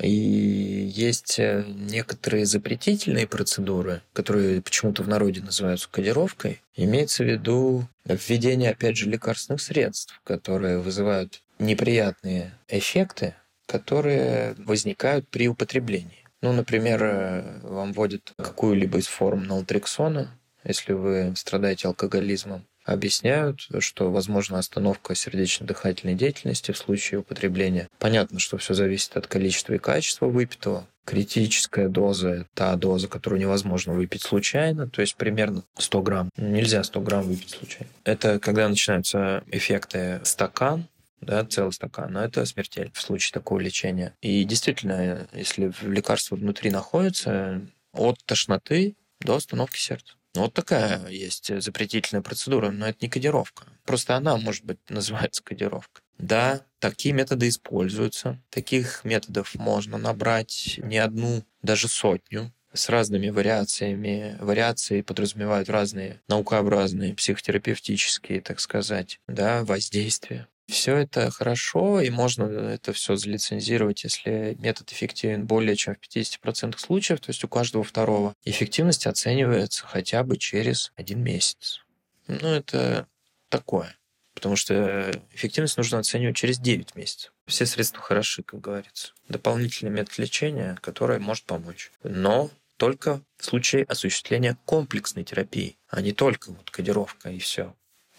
[0.00, 6.62] И есть э, некоторые запретительные процедуры, которые почему-то в народе называются кодировкой.
[6.76, 13.34] Имеется в виду введение, опять же, лекарственных средств, которые вызывают неприятные эффекты,
[13.66, 16.26] которые возникают при употреблении.
[16.40, 20.30] Ну, например, э, вам вводят какую-либо из форм налтрексона,
[20.64, 27.88] если вы страдаете алкоголизмом, объясняют, что возможна остановка сердечно-дыхательной деятельности в случае употребления.
[27.98, 30.86] Понятно, что все зависит от количества и качества выпитого.
[31.04, 36.30] Критическая доза– та доза, которую невозможно выпить случайно, то есть примерно 100 грамм.
[36.36, 37.88] Нельзя 100 грамм выпить случайно.
[38.04, 40.86] Это когда начинаются эффекты стакан,
[41.20, 44.14] да, целый стакан, но это смертель в случае такого лечения.
[44.20, 50.14] И действительно, если лекарство внутри находится, от тошноты до остановки сердца.
[50.34, 53.66] Ну, Вот такая есть запретительная процедура, но это не кодировка.
[53.84, 56.02] Просто она, может быть, называется кодировкой.
[56.18, 58.40] Да, такие методы используются.
[58.50, 64.36] Таких методов можно набрать не одну, даже сотню с разными вариациями.
[64.40, 70.48] Вариации подразумевают разные наукообразные, психотерапевтические, так сказать, да, воздействия.
[70.72, 76.78] Все это хорошо, и можно это все залицензировать, если метод эффективен более чем в 50%
[76.78, 78.34] случаев, то есть у каждого второго.
[78.46, 81.82] Эффективность оценивается хотя бы через один месяц.
[82.26, 83.06] Ну, это
[83.50, 83.94] такое.
[84.32, 87.34] Потому что эффективность нужно оценивать через 9 месяцев.
[87.46, 89.12] Все средства хороши, как говорится.
[89.28, 91.92] Дополнительный метод лечения, который может помочь.
[92.02, 97.76] Но только в случае осуществления комплексной терапии, а не только вот кодировка и все.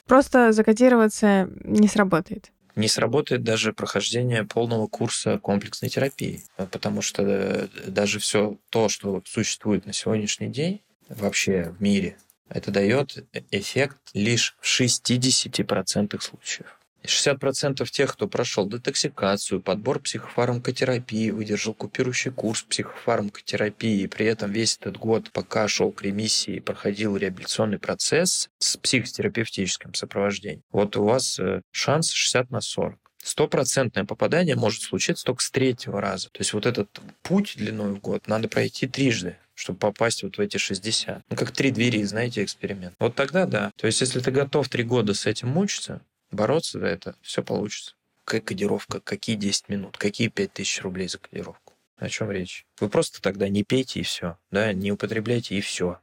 [0.07, 2.51] Просто закодироваться не сработает.
[2.75, 9.21] Не сработает даже прохождение полного курса комплексной терапии, потому что э, даже все то, что
[9.25, 12.17] существует на сегодняшний день вообще в мире,
[12.49, 16.79] это дает эффект лишь в 60% случаев.
[17.05, 24.77] 60% тех, кто прошел детоксикацию, подбор психофармакотерапии, выдержал купирующий курс психофармакотерапии, и при этом весь
[24.79, 31.39] этот год, пока шел к ремиссии, проходил реабилитационный процесс с психотерапевтическим сопровождением, вот у вас
[31.39, 32.97] э, шанс 60 на 40.
[33.23, 36.27] Стопроцентное попадание может случиться только с третьего раза.
[36.29, 36.89] То есть вот этот
[37.21, 41.23] путь длиной в год надо пройти трижды чтобы попасть вот в эти 60.
[41.29, 42.95] Ну, как три двери, знаете, эксперимент.
[42.99, 43.71] Вот тогда да.
[43.75, 46.01] То есть, если ты готов три года с этим мучиться,
[46.33, 47.95] бороться за это, все получится.
[48.25, 51.73] Какая кодировка, какие 10 минут, какие 5000 рублей за кодировку.
[51.97, 52.65] О чем речь?
[52.79, 55.99] Вы просто тогда не пейте и все, да, не употребляйте и все.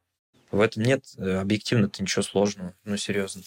[0.51, 3.43] В этом нет э, объективно-то ничего сложного, ну серьезно.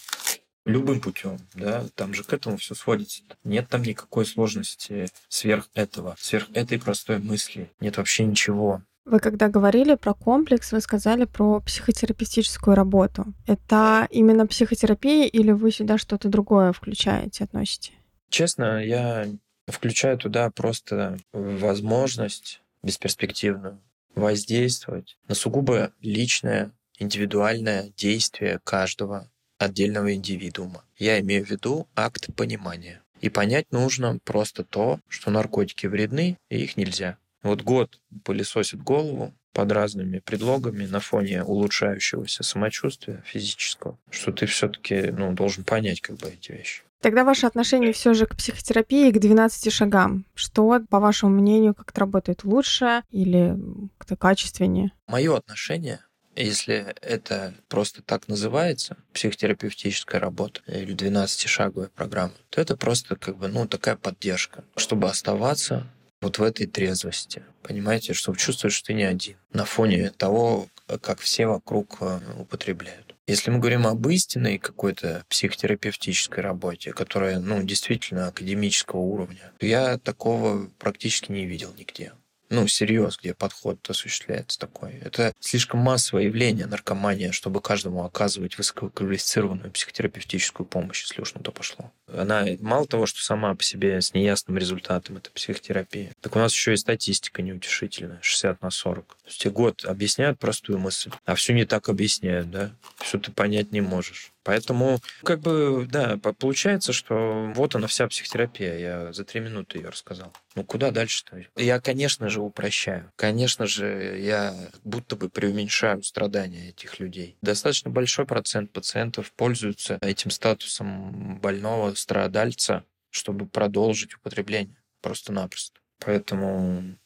[0.64, 3.22] Любым путем, да, там же к этому все сводится.
[3.44, 7.70] Нет там никакой сложности сверх этого, сверх этой простой мысли.
[7.80, 8.82] Нет вообще ничего.
[9.04, 13.26] Вы когда говорили про комплекс, вы сказали про психотерапевтическую работу.
[13.46, 17.92] Это именно психотерапия или вы сюда что-то другое включаете, относите?
[18.30, 19.28] Честно, я
[19.66, 23.78] включаю туда просто возможность бесперспективную
[24.14, 30.84] воздействовать на сугубо личное, индивидуальное действие каждого отдельного индивидуума.
[30.96, 33.02] Я имею в виду акт понимания.
[33.20, 37.16] И понять нужно просто то, что наркотики вредны, и их нельзя.
[37.44, 45.12] Вот год пылесосит голову под разными предлогами на фоне улучшающегося самочувствия физического, что ты все-таки
[45.12, 46.82] ну, должен понять как бы эти вещи.
[47.00, 50.24] Тогда ваше отношение все же к психотерапии к 12 шагам.
[50.34, 53.56] Что, по вашему мнению, как-то работает лучше или
[53.98, 54.90] как-то качественнее?
[55.06, 56.00] Мое отношение
[56.36, 63.48] если это просто так называется, психотерапевтическая работа или 12-шаговая программа, то это просто как бы,
[63.48, 65.86] ну, такая поддержка, чтобы оставаться
[66.24, 67.42] вот в этой трезвости.
[67.62, 69.36] Понимаете, чтобы чувствовать, что ты не один.
[69.52, 70.68] На фоне того,
[71.00, 71.98] как все вокруг
[72.38, 73.14] употребляют.
[73.26, 79.96] Если мы говорим об истинной какой-то психотерапевтической работе, которая, ну, действительно академического уровня, то я
[79.98, 82.12] такого практически не видел нигде.
[82.54, 84.94] Ну, серьез, где подход осуществляется такой.
[85.02, 91.52] Это слишком массовое явление наркомания, чтобы каждому оказывать высококвалифицированную психотерапевтическую помощь, если уж на то
[91.52, 91.92] пошло.
[92.06, 96.52] Она мало того, что сама по себе с неясным результатом, это психотерапия, так у нас
[96.52, 99.06] еще и статистика неутешительная, 60 на 40.
[99.06, 102.72] То есть год объясняют простую мысль, а все не так объясняют, да?
[102.98, 104.33] Все ты понять не можешь.
[104.44, 108.78] Поэтому, как бы, да, получается, что вот она вся психотерапия.
[108.78, 110.32] Я за три минуты ее рассказал.
[110.54, 111.44] Ну, куда дальше-то?
[111.56, 113.10] Я, конечно же, упрощаю.
[113.16, 114.54] Конечно же, я
[114.84, 117.36] будто бы преуменьшаю страдания этих людей.
[117.42, 124.76] Достаточно большой процент пациентов пользуются этим статусом больного страдальца, чтобы продолжить употребление.
[125.00, 125.80] Просто-напросто.
[126.00, 126.96] Поэтому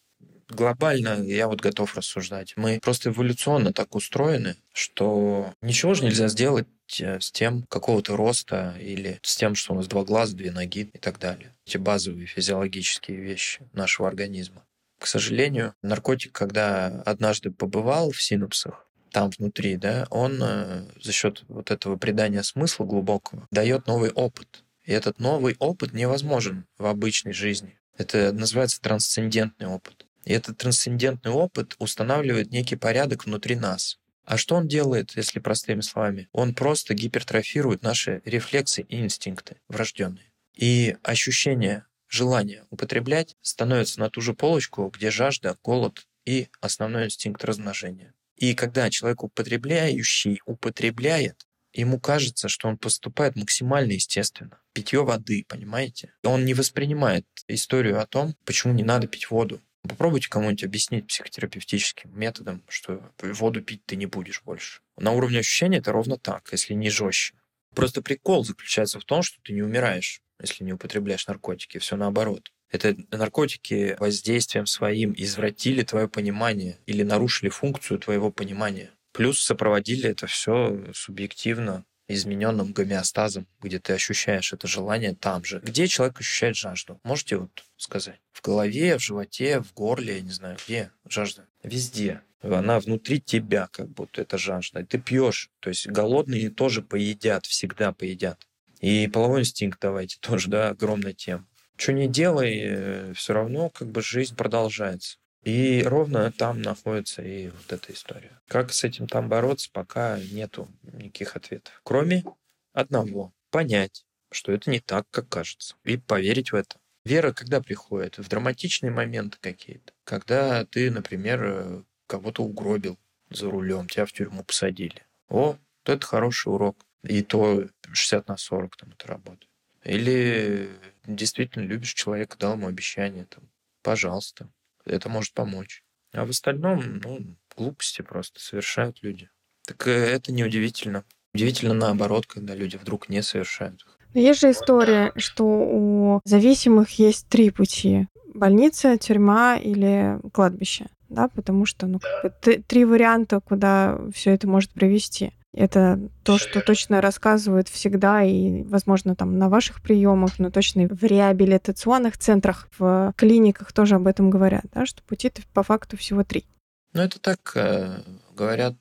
[0.49, 2.55] глобально я вот готов рассуждать.
[2.57, 6.67] Мы просто эволюционно так устроены, что ничего же нельзя сделать
[7.01, 10.91] э, с тем какого-то роста или с тем, что у нас два глаза, две ноги
[10.93, 11.55] и так далее.
[11.67, 14.65] Эти базовые физиологические вещи нашего организма.
[14.99, 21.45] К сожалению, наркотик, когда однажды побывал в синапсах, там внутри, да, он э, за счет
[21.49, 24.65] вот этого придания смысла глубокого дает новый опыт.
[24.85, 27.79] И этот новый опыт невозможен в обычной жизни.
[27.97, 30.07] Это называется трансцендентный опыт.
[30.25, 33.99] И этот трансцендентный опыт устанавливает некий порядок внутри нас.
[34.25, 36.29] А что он делает, если простыми словами?
[36.33, 40.33] Он просто гипертрофирует наши рефлексы и инстинкты врожденные.
[40.55, 47.43] И ощущение желания употреблять становится на ту же полочку, где жажда, голод и основной инстинкт
[47.45, 48.13] размножения.
[48.37, 54.61] И когда человек употребляющий употребляет, ему кажется, что он поступает максимально естественно.
[54.73, 56.13] Питье воды, понимаете?
[56.23, 59.61] Он не воспринимает историю о том, почему не надо пить воду.
[59.83, 64.81] Попробуйте кому-нибудь объяснить психотерапевтическим методом, что воду пить ты не будешь больше.
[64.97, 67.35] На уровне ощущения это ровно так, если не жестче.
[67.75, 71.79] Просто прикол заключается в том, что ты не умираешь, если не употребляешь наркотики.
[71.79, 72.53] Все наоборот.
[72.71, 78.91] Это наркотики воздействием своим извратили твое понимание или нарушили функцию твоего понимания.
[79.13, 85.61] Плюс сопроводили это все субъективно измененным гомеостазом, где ты ощущаешь это желание там же.
[85.61, 86.99] Где человек ощущает жажду?
[87.05, 88.21] Можете вот сказать?
[88.33, 91.47] В голове, в животе, в горле, я не знаю, где жажда?
[91.63, 92.23] Везде.
[92.43, 94.85] Она внутри тебя, как будто это жажда.
[94.85, 95.51] Ты пьешь.
[95.61, 98.47] То есть голодные тоже поедят, всегда поедят.
[98.81, 101.47] И половой инстинкт давайте тоже, да, огромная тема.
[101.77, 105.19] Что не делай, э, все равно как бы жизнь продолжается.
[105.43, 108.41] И ровно там находится и вот эта история.
[108.49, 111.81] Как с этим там бороться, пока нету никаких ответов.
[111.85, 112.25] Кроме
[112.73, 113.33] одного.
[113.51, 115.77] Понять, что это не так, как кажется.
[115.85, 116.79] И поверить в это.
[117.05, 118.19] Вера когда приходит?
[118.19, 119.93] В драматичные моменты какие-то.
[120.05, 122.99] Когда ты, например, э, кого-то угробил
[123.31, 125.07] за рулем, тебя в тюрьму посадили.
[125.29, 126.85] О, то это хороший урок.
[127.03, 129.51] И то 60 на 40 там это работает.
[129.85, 130.71] Или
[131.07, 133.49] действительно любишь человека, дал ему обещание, там,
[133.83, 134.51] пожалуйста,
[134.89, 135.83] это может помочь.
[136.13, 139.29] А в остальном, ну, глупости просто совершают люди.
[139.67, 141.05] Так э, это неудивительно.
[141.35, 143.99] Удивительно наоборот, когда люди вдруг не совершают их.
[144.15, 148.09] Но есть же история, что у зависимых есть три пути.
[148.35, 150.87] Больница, тюрьма или кладбище.
[151.09, 155.33] Да, потому что ну, как бы, три варианта, куда все это может привести.
[155.59, 160.87] Это то, что точно рассказывают всегда и, возможно, там на ваших приемах, но точно и
[160.87, 166.23] в реабилитационных центрах, в клиниках тоже об этом говорят, да, что пути по факту всего
[166.23, 166.45] три.
[166.93, 168.03] Ну, это так э,
[168.37, 168.77] говорят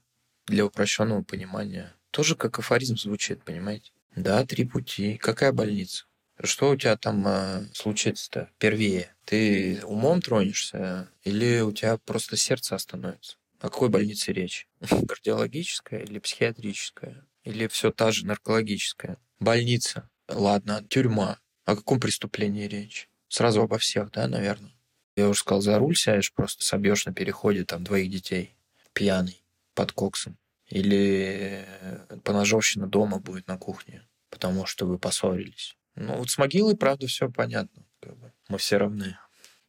[0.45, 1.95] для упрощенного понимания.
[2.11, 3.91] Тоже как афоризм звучит, понимаете?
[4.15, 5.17] Да, три пути.
[5.17, 6.05] Какая больница?
[6.43, 9.15] Что у тебя там э, случится-то первее?
[9.25, 13.36] Ты умом тронешься или у тебя просто сердце остановится?
[13.59, 14.67] О какой больнице речь?
[15.07, 17.25] Кардиологическая или психиатрическая?
[17.43, 19.17] Или все та же наркологическая?
[19.39, 20.09] Больница.
[20.27, 21.39] Ладно, тюрьма.
[21.65, 23.09] О каком преступлении речь?
[23.29, 24.73] Сразу обо всех, да, наверное?
[25.15, 28.55] Я уже сказал, за руль сядешь, просто собьешь на переходе там двоих детей,
[28.93, 29.43] пьяный,
[29.73, 30.37] под коксом.
[30.67, 35.77] Или э, поножовщина дома будет на кухне, потому что вы поссорились.
[35.95, 37.83] Ну, вот с могилой, правда, все понятно.
[37.99, 38.31] Как бы.
[38.49, 39.17] Мы все равны.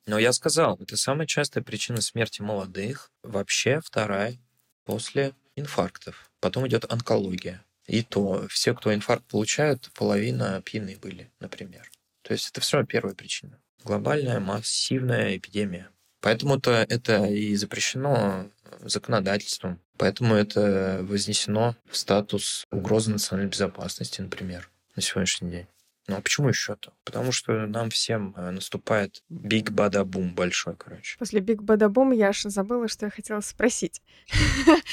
[0.09, 3.12] Но я сказал, это самая частая причина смерти молодых.
[3.23, 4.38] Вообще вторая
[4.87, 6.31] после инфарктов.
[6.40, 7.62] Потом идет онкология.
[7.87, 11.90] И то все, кто инфаркт получают, половина пьяные были, например.
[12.23, 13.61] То есть это все первая причина.
[13.85, 15.90] Глобальная массивная эпидемия.
[16.23, 19.79] Поэтому-то это и запрещено законодательством.
[19.99, 25.66] Поэтому это вознесено в статус угрозы национальной безопасности, например, на сегодняшний день.
[26.09, 26.94] Ну а почему еще-то?
[27.05, 31.18] Потому что нам всем э, наступает биг бада-бум большой, короче.
[31.18, 34.01] После Биг Бадабум я аж забыла, что я хотела спросить.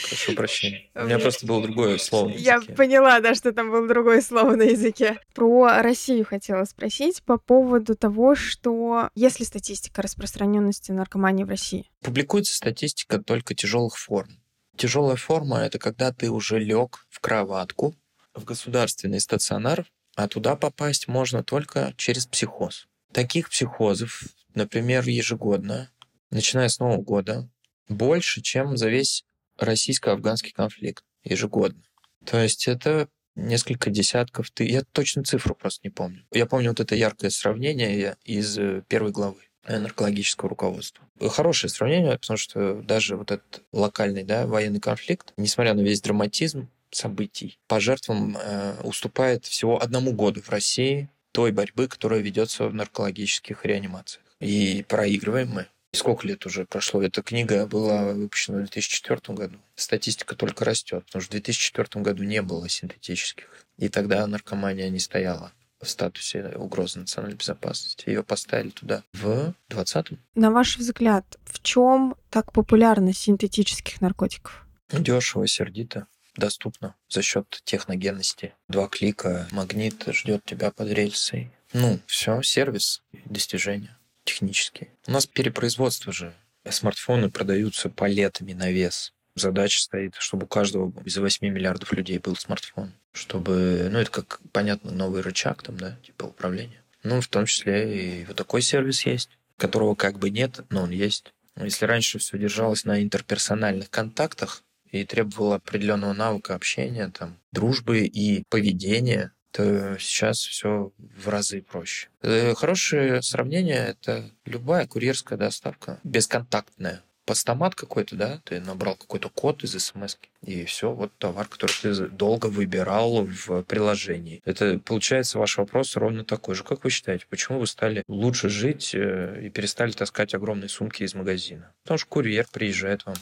[0.09, 0.89] Прошу прощения.
[0.95, 2.73] У меня просто было другое слово на Я языке.
[2.73, 5.17] поняла, да, что там было другое слово на языке.
[5.33, 11.89] Про Россию хотела спросить по поводу того, что есть ли статистика распространенности наркомании в России?
[12.01, 14.29] Публикуется статистика только тяжелых форм.
[14.75, 17.95] Тяжелая форма это когда ты уже лег в кроватку
[18.33, 19.85] в государственный стационар,
[20.15, 22.87] а туда попасть можно только через психоз.
[23.11, 25.89] Таких психозов, например, ежегодно,
[26.31, 27.49] начиная с Нового года,
[27.87, 29.25] больше, чем за весь
[29.57, 31.83] российско-афганский конфликт ежегодно.
[32.25, 34.49] То есть это несколько десятков.
[34.51, 34.65] Ты...
[34.65, 36.25] Я точно цифру просто не помню.
[36.31, 38.57] Я помню вот это яркое сравнение из
[38.87, 41.05] первой главы наркологического руководства.
[41.19, 46.69] Хорошее сравнение, потому что даже вот этот локальный да, военный конфликт, несмотря на весь драматизм
[46.95, 52.73] событий, по жертвам э, уступает всего одному году в России той борьбы, которая ведется в
[52.73, 54.23] наркологических реанимациях.
[54.39, 55.67] И проигрываем мы.
[55.93, 57.01] И сколько лет уже прошло?
[57.01, 59.57] Эта книга была выпущена в 2004 году.
[59.75, 63.65] Статистика только растет, потому что в 2004 году не было синтетических.
[63.77, 68.09] И тогда наркомания не стояла в статусе угрозы национальной безопасности.
[68.09, 70.19] Ее поставили туда в 20-м.
[70.35, 74.65] На ваш взгляд, в чем так популярность синтетических наркотиков?
[74.91, 78.53] Дешево, сердито, доступно за счет техногенности.
[78.67, 81.51] Два клика, магнит ждет тебя под рельсой.
[81.73, 84.89] Ну, все, сервис, достижения технические.
[85.07, 86.33] У нас перепроизводство же.
[86.67, 89.13] Смартфоны продаются палетами на вес.
[89.35, 92.93] Задача стоит, чтобы у каждого из 8 миллиардов людей был смартфон.
[93.13, 96.81] Чтобы, ну, это как, понятно, новый рычаг там, да, типа управления.
[97.03, 100.89] Ну, в том числе и вот такой сервис есть, которого как бы нет, но он
[100.89, 101.33] есть.
[101.57, 104.63] Если раньше все держалось на интерперсональных контактах
[105.01, 112.09] и требовало определенного навыка общения, там, дружбы и поведения, то сейчас все в разы проще.
[112.21, 117.01] Э, Хорошее сравнение— это любая курьерская доставка, бесконтактная.
[117.25, 122.07] Постамат какой-то, да, ты набрал какой-то код из смс и все, вот товар, который ты
[122.07, 124.43] долго выбирал в приложении.
[124.45, 126.63] Это, получается, ваш вопрос ровно такой же.
[126.63, 131.15] Как вы считаете, почему вы стали лучше жить э, и перестали таскать огромные сумки из
[131.15, 131.73] магазина?
[131.83, 133.15] Потому что курьер приезжает вам,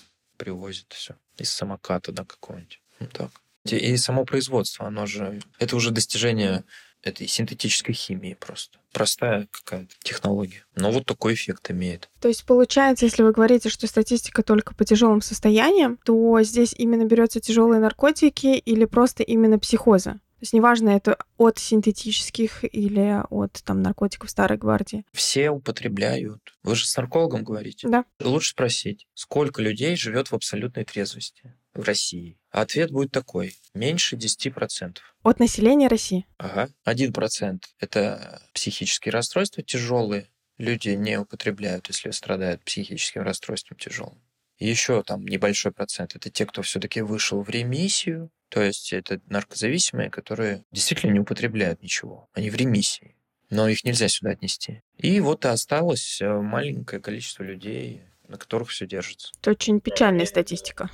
[0.44, 2.82] привозит все из самоката, да, какого-нибудь.
[3.14, 3.32] Так.
[3.66, 5.40] И само производство, оно же...
[5.58, 6.66] Это уже достижение
[7.02, 8.80] этой синтетической химии просто.
[8.92, 10.66] Простая какая-то технология.
[10.76, 12.10] Но вот такой эффект имеет.
[12.20, 17.06] То есть получается, если вы говорите, что статистика только по тяжелым состояниям, то здесь именно
[17.06, 20.20] берется тяжелые наркотики или просто именно психоза?
[20.44, 25.06] То есть неважно, это от синтетических или от там наркотиков старой гвардии.
[25.14, 26.42] Все употребляют.
[26.64, 27.88] Вы же с наркологом говорите?
[27.88, 28.04] Да.
[28.20, 32.38] Лучше спросить, сколько людей живет в абсолютной трезвости в России?
[32.52, 33.56] Ответ будет такой.
[33.74, 34.98] Меньше 10%.
[35.24, 36.28] От населения России.
[36.38, 36.68] Ага.
[36.86, 40.28] 1% это психические расстройства тяжелые.
[40.58, 44.22] Люди не употребляют, если страдают психическим расстройством тяжелым.
[44.60, 50.12] Еще там небольшой процент это те, кто все-таки вышел в ремиссию, то есть это наркозависимые,
[50.12, 52.30] которые действительно не употребляют ничего.
[52.34, 53.16] Они в ремиссии.
[53.50, 54.84] Но их нельзя сюда отнести.
[54.96, 59.32] И вот и осталось э, маленькое количество людей, на которых все держится.
[59.42, 60.92] Это очень печальная статистика.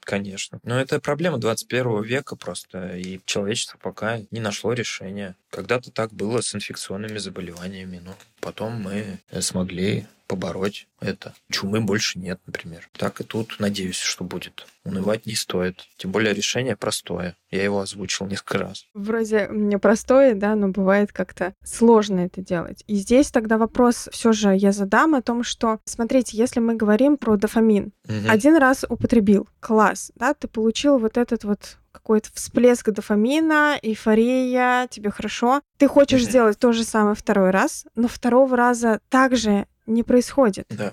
[0.00, 0.58] Конечно.
[0.62, 5.36] Но это проблема 21 века просто, и человечество пока не нашло решения.
[5.50, 11.34] Когда-то так было с инфекционными заболеваниями, но потом мы смогли побороть это.
[11.50, 12.88] Чумы больше нет, например.
[12.96, 14.64] Так и тут надеюсь, что будет.
[14.84, 15.88] Унывать не стоит.
[15.96, 17.34] Тем более решение простое.
[17.50, 18.86] Я его озвучил несколько раз.
[18.94, 22.84] Вроде мне простое, да, но бывает как-то сложно это делать.
[22.86, 27.16] И здесь тогда вопрос все же я задам о том, что, смотрите, если мы говорим
[27.16, 28.30] про дофамин, Мгм.
[28.30, 35.10] один раз употребил, класс, да, ты получил вот этот вот какой-то всплеск дофамина, эйфория, тебе
[35.10, 35.60] хорошо.
[35.78, 36.30] Ты хочешь Мгм.
[36.30, 40.66] сделать то же самое второй раз, но второго раза также не происходит.
[40.70, 40.92] Да.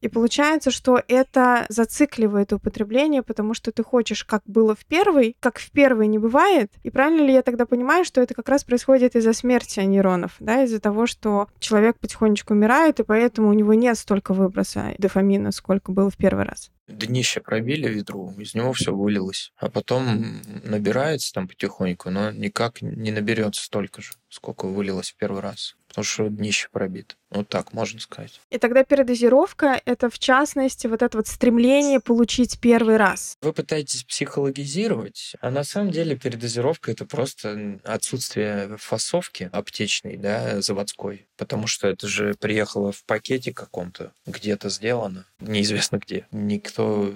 [0.00, 5.58] И получается, что это зацикливает употребление, потому что ты хочешь, как было в первый, как
[5.58, 6.72] в первый не бывает.
[6.82, 10.62] И правильно ли я тогда понимаю, что это как раз происходит из-за смерти нейронов, да,
[10.64, 15.92] из-за того, что человек потихонечку умирает, и поэтому у него нет столько выброса дофамина, сколько
[15.92, 16.70] было в первый раз.
[16.90, 19.52] Днище пробили ведру, из него все вылилось.
[19.56, 25.42] А потом набирается там потихоньку, но никак не наберется столько же, сколько вылилось в первый
[25.42, 25.76] раз.
[25.88, 27.16] Потому что днище пробито.
[27.30, 28.40] Вот так можно сказать.
[28.50, 33.36] И тогда передозировка— это, в частности, вот это вот стремление получить первый раз.
[33.42, 41.26] Вы пытаетесь психологизировать, а на самом деле передозировка это просто отсутствие фасовки аптечной, да, заводской.
[41.36, 46.26] Потому что это же приехало в пакете каком-то, где-то сделано, неизвестно где.
[46.30, 47.12] Никто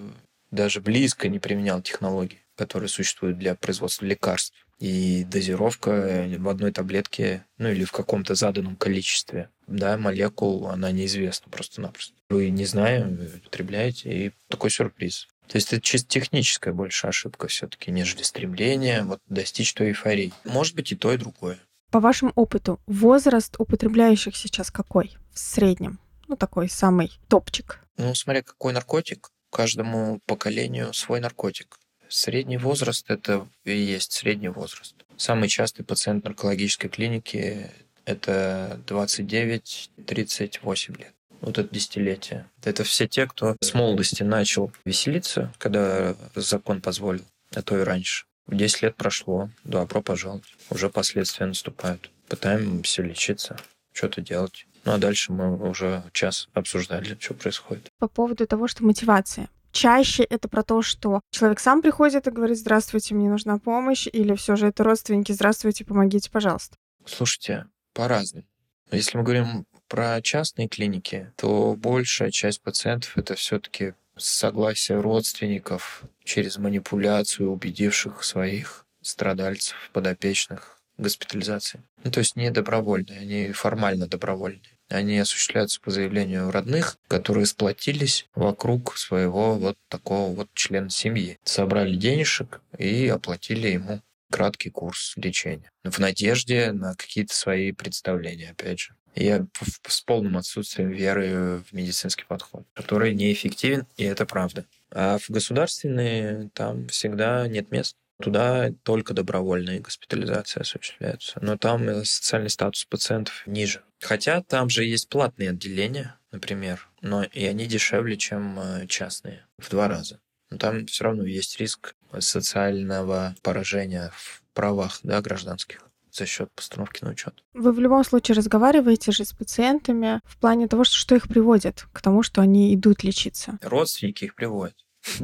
[0.51, 4.64] даже близко не применял технологии, которые существуют для производства лекарств.
[4.79, 11.51] И дозировка в одной таблетке, ну или в каком-то заданном количестве, да, молекул, она неизвестна
[11.51, 12.15] просто-напросто.
[12.29, 15.29] Вы не зная, употребляете, и такой сюрприз.
[15.47, 20.33] То есть это чисто техническая больше ошибка все-таки, нежели стремление вот, достичь той эйфории.
[20.45, 21.59] Может быть и то, и другое.
[21.91, 26.01] По вашему опыту, возраст употребляющих сейчас какой в среднем?
[26.27, 27.81] Ну, такой самый топчик.
[27.99, 31.79] Ну, смотря какой наркотик, каждому поколению свой наркотик.
[32.09, 34.95] Средний возраст– это и есть средний возраст.
[35.17, 37.71] Самый частый пациент наркологической клиники–
[38.05, 41.15] это 29-38 лет.
[41.41, 42.47] Вот это десятилетие.
[42.63, 47.25] Это все те, кто с молодости начал веселиться, когда закон позволил,
[47.55, 48.25] а то и раньше.
[48.49, 50.55] 10 лет прошло, добро пожаловать.
[50.71, 52.11] Уже последствия наступают.
[52.29, 53.57] Пытаемся лечиться,
[53.93, 54.67] что-то делать.
[54.85, 57.91] Ну а дальше мы уже час обсуждали, что происходит.
[57.99, 59.49] По поводу того, что мотивация.
[59.75, 64.37] Чаще это про то, что человек сам приходит и говорит, здравствуйте, мне нужна помощь, или
[64.37, 66.77] все же это родственники, здравствуйте, помогите, пожалуйста.
[67.05, 68.47] Слушайте, по-разному.
[68.93, 76.57] Если мы говорим про частные клиники, то большая часть пациентов это все-таки согласие родственников через
[76.57, 81.83] манипуляцию, убедивших своих страдальцев, подопечных госпитализации.
[82.05, 84.74] Ну, то есть не добровольные, они формально добровольные.
[84.89, 91.39] Они осуществляются по заявлению родных, которые сплотились вокруг своего вот такого вот члена семьи.
[91.45, 95.71] Собрали денежек и оплатили ему краткий курс лечения.
[95.85, 98.95] В надежде на какие-то свои представления, опять же.
[99.15, 99.47] Я
[99.87, 104.67] с полным отсутствием веры в медицинский подход, который неэффективен, и это правда.
[104.91, 107.97] А в государственные там всегда нет мест.
[108.21, 111.39] Туда только добровольная госпитализация осуществляется.
[111.41, 113.83] Но там социальный статус пациентов ниже.
[114.05, 119.47] Хотя там же есть платные отделения, например, но и они дешевле, чем э, частные.
[119.57, 120.21] В два раза.
[120.51, 125.81] Но там все равно есть риск социального поражения в правах да, гражданских
[126.13, 127.43] за счет постановки на учет.
[127.55, 131.87] Вы в любом случае разговариваете же с пациентами в плане того, что, что их приводит
[131.95, 133.59] к тому, что они идут лечиться.
[133.63, 134.77] Родственники их приводят.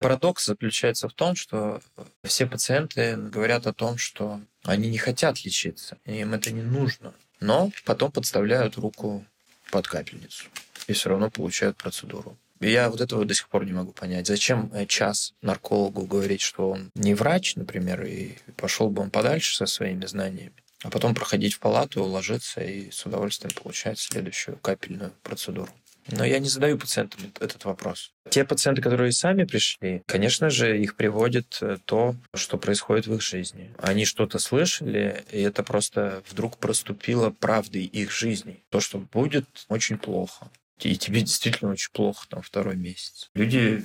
[0.00, 1.80] Парадокс заключается в том, что
[2.24, 7.70] все пациенты говорят о том, что они не хотят лечиться, им это не нужно, но
[7.84, 9.24] потом подставляют руку
[9.70, 10.44] под капельницу
[10.86, 12.36] и все равно получают процедуру.
[12.60, 14.26] И я вот этого до сих пор не могу понять.
[14.26, 19.54] Зачем э, час наркологу говорить, что он не врач, например, и пошел бы он подальше
[19.54, 25.12] со своими знаниями, а потом проходить в палату, ложиться и с удовольствием получать следующую капельную
[25.22, 25.70] процедуру.
[26.08, 28.12] Но я не задаю пациентам этот вопрос.
[28.30, 33.22] Те пациенты, которые сами пришли, конечно же, их приводит э, то, что происходит в их
[33.22, 33.74] жизни.
[33.78, 38.64] Они что-то слышали, и это просто вдруг проступило правдой их жизни.
[38.70, 40.50] То, что будет очень плохо
[40.86, 43.30] и тебе действительно очень плохо там второй месяц.
[43.34, 43.82] Люди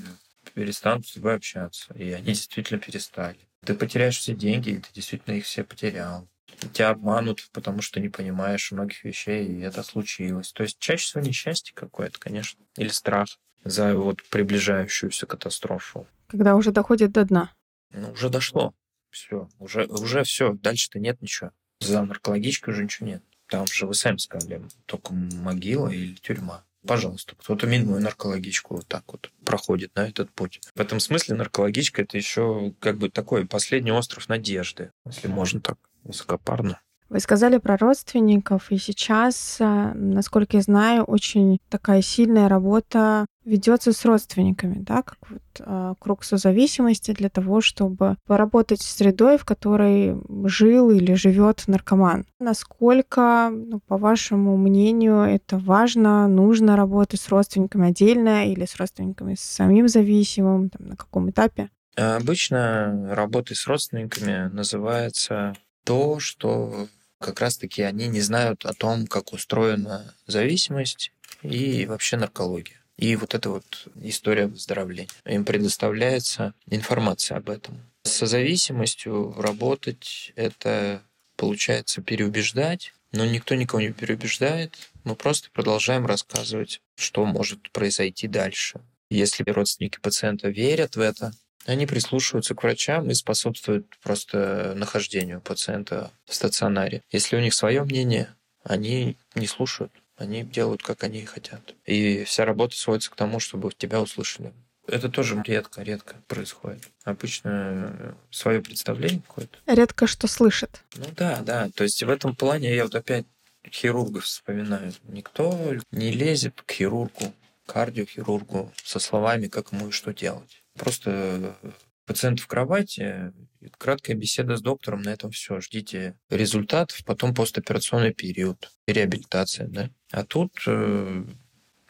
[0.54, 3.40] перестанут с тобой общаться, и они действительно перестали.
[3.66, 6.28] Ты потеряешь все деньги, и ты действительно их все потерял.
[6.74, 10.52] Тебя обманут, потому что не понимаешь многих вещей, и это случилось.
[10.52, 13.28] То есть чаще всего несчастье какое-то, конечно, или страх
[13.64, 16.08] за вот приближающуюся катастрофу.
[16.28, 17.52] Когда уже доходит до дна.
[17.92, 18.74] Ну, уже дошло.
[19.10, 21.52] Все, уже, уже все, дальше-то нет ничего.
[21.80, 23.24] За наркологичкой уже ничего нет.
[23.48, 29.04] Там же вы сами сказали, только могила или тюрьма пожалуйста, кто-то минуя наркологичку вот так
[29.08, 30.62] вот проходит на этот путь.
[30.76, 35.78] В этом смысле наркологичка это еще как бы такой последний остров надежды, если можно так
[36.04, 36.80] высокопарно.
[37.14, 43.94] Вы сказали про родственников, и сейчас, э, насколько я знаю, очень такая сильная работа ведется
[43.94, 49.46] с родственниками, да, как вот э, круг созависимости для того, чтобы поработать с средой, в
[49.46, 52.26] которой жил или живет наркоман.
[52.40, 59.36] Насколько, ну, по вашему мнению, это важно, нужно работать с родственниками отдельно или с родственниками
[59.36, 61.70] с самим зависимым, там, на каком этапе?
[61.96, 66.88] Обычно работой с родственниками называется то, что
[67.20, 71.12] как раз-таки они не знают о том, как устроена зависимость
[71.42, 72.78] и вообще наркология.
[72.98, 75.10] И вот эта вот история выздоровления.
[75.26, 77.82] Им предоставляется информация об этом.
[78.04, 81.02] С созависимостью работать— это,
[81.36, 84.76] получается, переубеждать, но никто никого не переубеждает.
[85.04, 88.82] Мы просто продолжаем рассказывать, что может произойти дальше.
[89.10, 91.34] Если родственники пациента верят в это,
[91.66, 97.04] они прислушиваются к врачам и способствуют просто нахождению пациента в стационаре.
[97.12, 101.76] Если у них свое мнение, они не слушают, они делают, как они хотят.
[101.86, 104.54] И вся работа сводится к тому, чтобы тебя услышали.
[104.86, 106.84] Это тоже редко, редко происходит.
[107.06, 109.58] Обычно свое представление какое-то.
[109.66, 110.84] Редко что слышит.
[110.96, 111.70] Ну да, да.
[111.74, 113.26] То есть в этом плане я вот опять
[113.72, 114.94] хирургов вспоминаю.
[115.04, 117.34] Никто не лезет к хирургу,
[117.66, 120.63] кардиохирургу со словами, как ему и что делать.
[120.78, 121.58] Просто
[122.06, 123.32] Пациент в кровати,
[123.78, 125.62] краткая беседа с доктором, на этом все.
[125.62, 129.90] Ждите результатов, потом постоперационный период, реабилитация, да.
[130.12, 131.24] А тут э,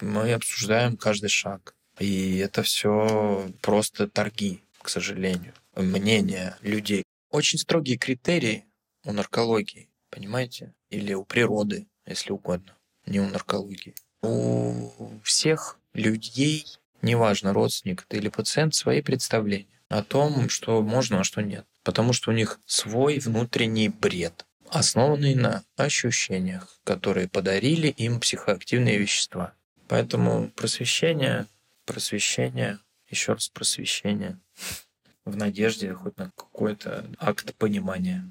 [0.02, 1.76] мы обсуждаем каждый шаг.
[1.98, 5.54] И это все просто торги, к сожалению.
[5.76, 7.04] Мнение людей.
[7.32, 8.66] Очень строгие критерии
[9.06, 10.76] у наркологии, понимаете?
[10.92, 12.78] Или у природы, если угодно.
[13.08, 13.96] Не у наркологии.
[14.22, 16.66] У всех людей,
[17.04, 21.68] неважно, родственник или пациент, свои представления о том, что можно, а что нет.
[21.84, 29.54] Потому что у них свой внутренний бред, основанный на ощущениях, которые подарили им психоактивные вещества.
[29.88, 31.46] Поэтому просвещение,
[31.86, 32.80] просвещение,
[33.10, 34.40] еще раз просвещение
[35.26, 38.28] в надежде хоть на какой-то акт понимания.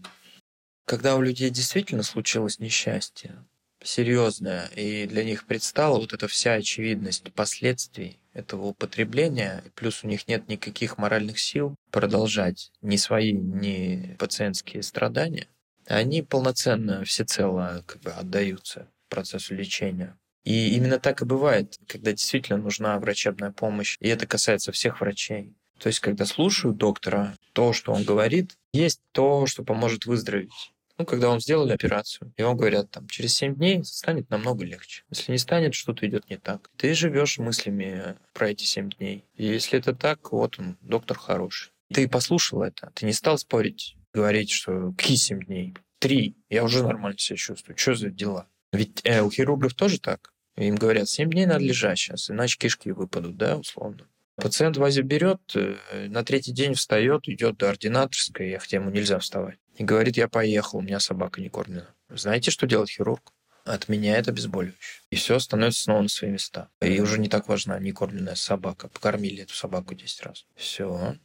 [0.85, 3.45] Когда у людей действительно случилось несчастье,
[3.83, 10.29] серьезное, и для них предстала вот эта вся очевидность последствий этого употребления, плюс у них
[10.29, 15.49] нет никаких моральных сил продолжать ни свои, ни пациентские страдания,
[15.87, 20.17] они полноценно, всецело как бы отдаются процессу лечения.
[20.45, 25.55] И именно так и бывает, когда действительно нужна врачебная помощь, и это касается всех врачей.
[25.79, 30.73] То есть, когда слушают доктора, то, что он говорит, есть то, что поможет выздороветь.
[30.99, 35.05] Ну, когда вам сделали операцию, и вам говорят, там, через 7 дней станет намного легче.
[35.11, 36.71] Если не станет, что-то идет не так.
[36.77, 39.25] Ты живешь мыслями про эти 7 дней.
[39.35, 41.73] И если это так, вот он, доктор хороший.
[41.93, 45.75] Ты послушал это, ты не стал спорить, говорить, что какие 7 дней?
[45.99, 47.77] Три, я уже нормально себя чувствую.
[47.77, 48.49] Что за дела?
[48.73, 50.33] Ведь э, у хирургов тоже так.
[50.57, 54.09] Им говорят, 7 дней надо лежать сейчас, иначе кишки выпадут, да, условно.
[54.37, 59.59] Пациент вазю берет, э, на третий день встает, идет до ординаторской, хотя ему нельзя вставать
[59.77, 61.95] и говорит, я поехал, у меня собака не кормлена.
[62.09, 63.33] Знаете, что делает хирург?
[63.65, 65.03] Отменяет обезболивающее.
[65.11, 66.69] И все становится снова на свои места.
[66.81, 68.89] И уже не так важна некормленная собака.
[68.89, 70.47] Покормили эту собаку 10 раз.
[70.57, 71.17] Все.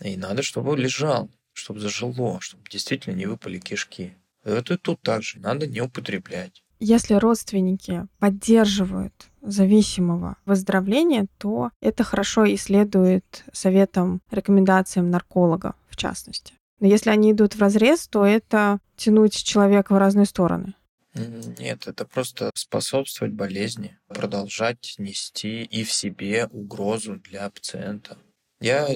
[0.00, 4.14] И надо, чтобы лежал, чтобы зажило, чтобы действительно не выпали кишки.
[4.44, 5.40] Это тут также.
[5.40, 6.62] Надо не употреблять.
[6.78, 16.54] Если родственники поддерживают зависимого выздоровления, то это хорошо и следует советам, рекомендациям нарколога в частности.
[16.80, 20.74] Но если они идут в разрез, то это тянуть человека в разные стороны.
[21.14, 28.18] Нет, это просто способствовать болезни, продолжать нести и в себе угрозу для пациента.
[28.60, 28.88] Я,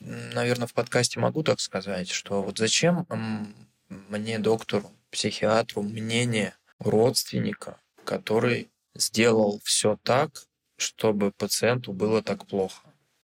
[0.00, 3.06] наверное, в подкасте могу так сказать, что вот зачем
[3.88, 10.44] мне, доктору, психиатру, мнение родственника, который сделал все так,
[10.76, 12.82] чтобы пациенту было так плохо.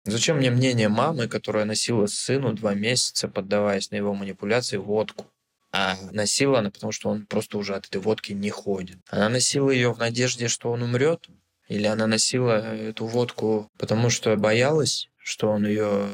[0.05, 5.27] Зачем мне мнение мамы, которая носила сыну два месяца, поддаваясь на его манипуляции, водку?
[5.73, 8.99] А носила она, потому что он просто уже от этой водки не ходит.
[9.09, 11.29] Она носила ее в надежде, что он умрет?
[11.69, 16.09] Или она носила эту водку, потому что боялась, что он ее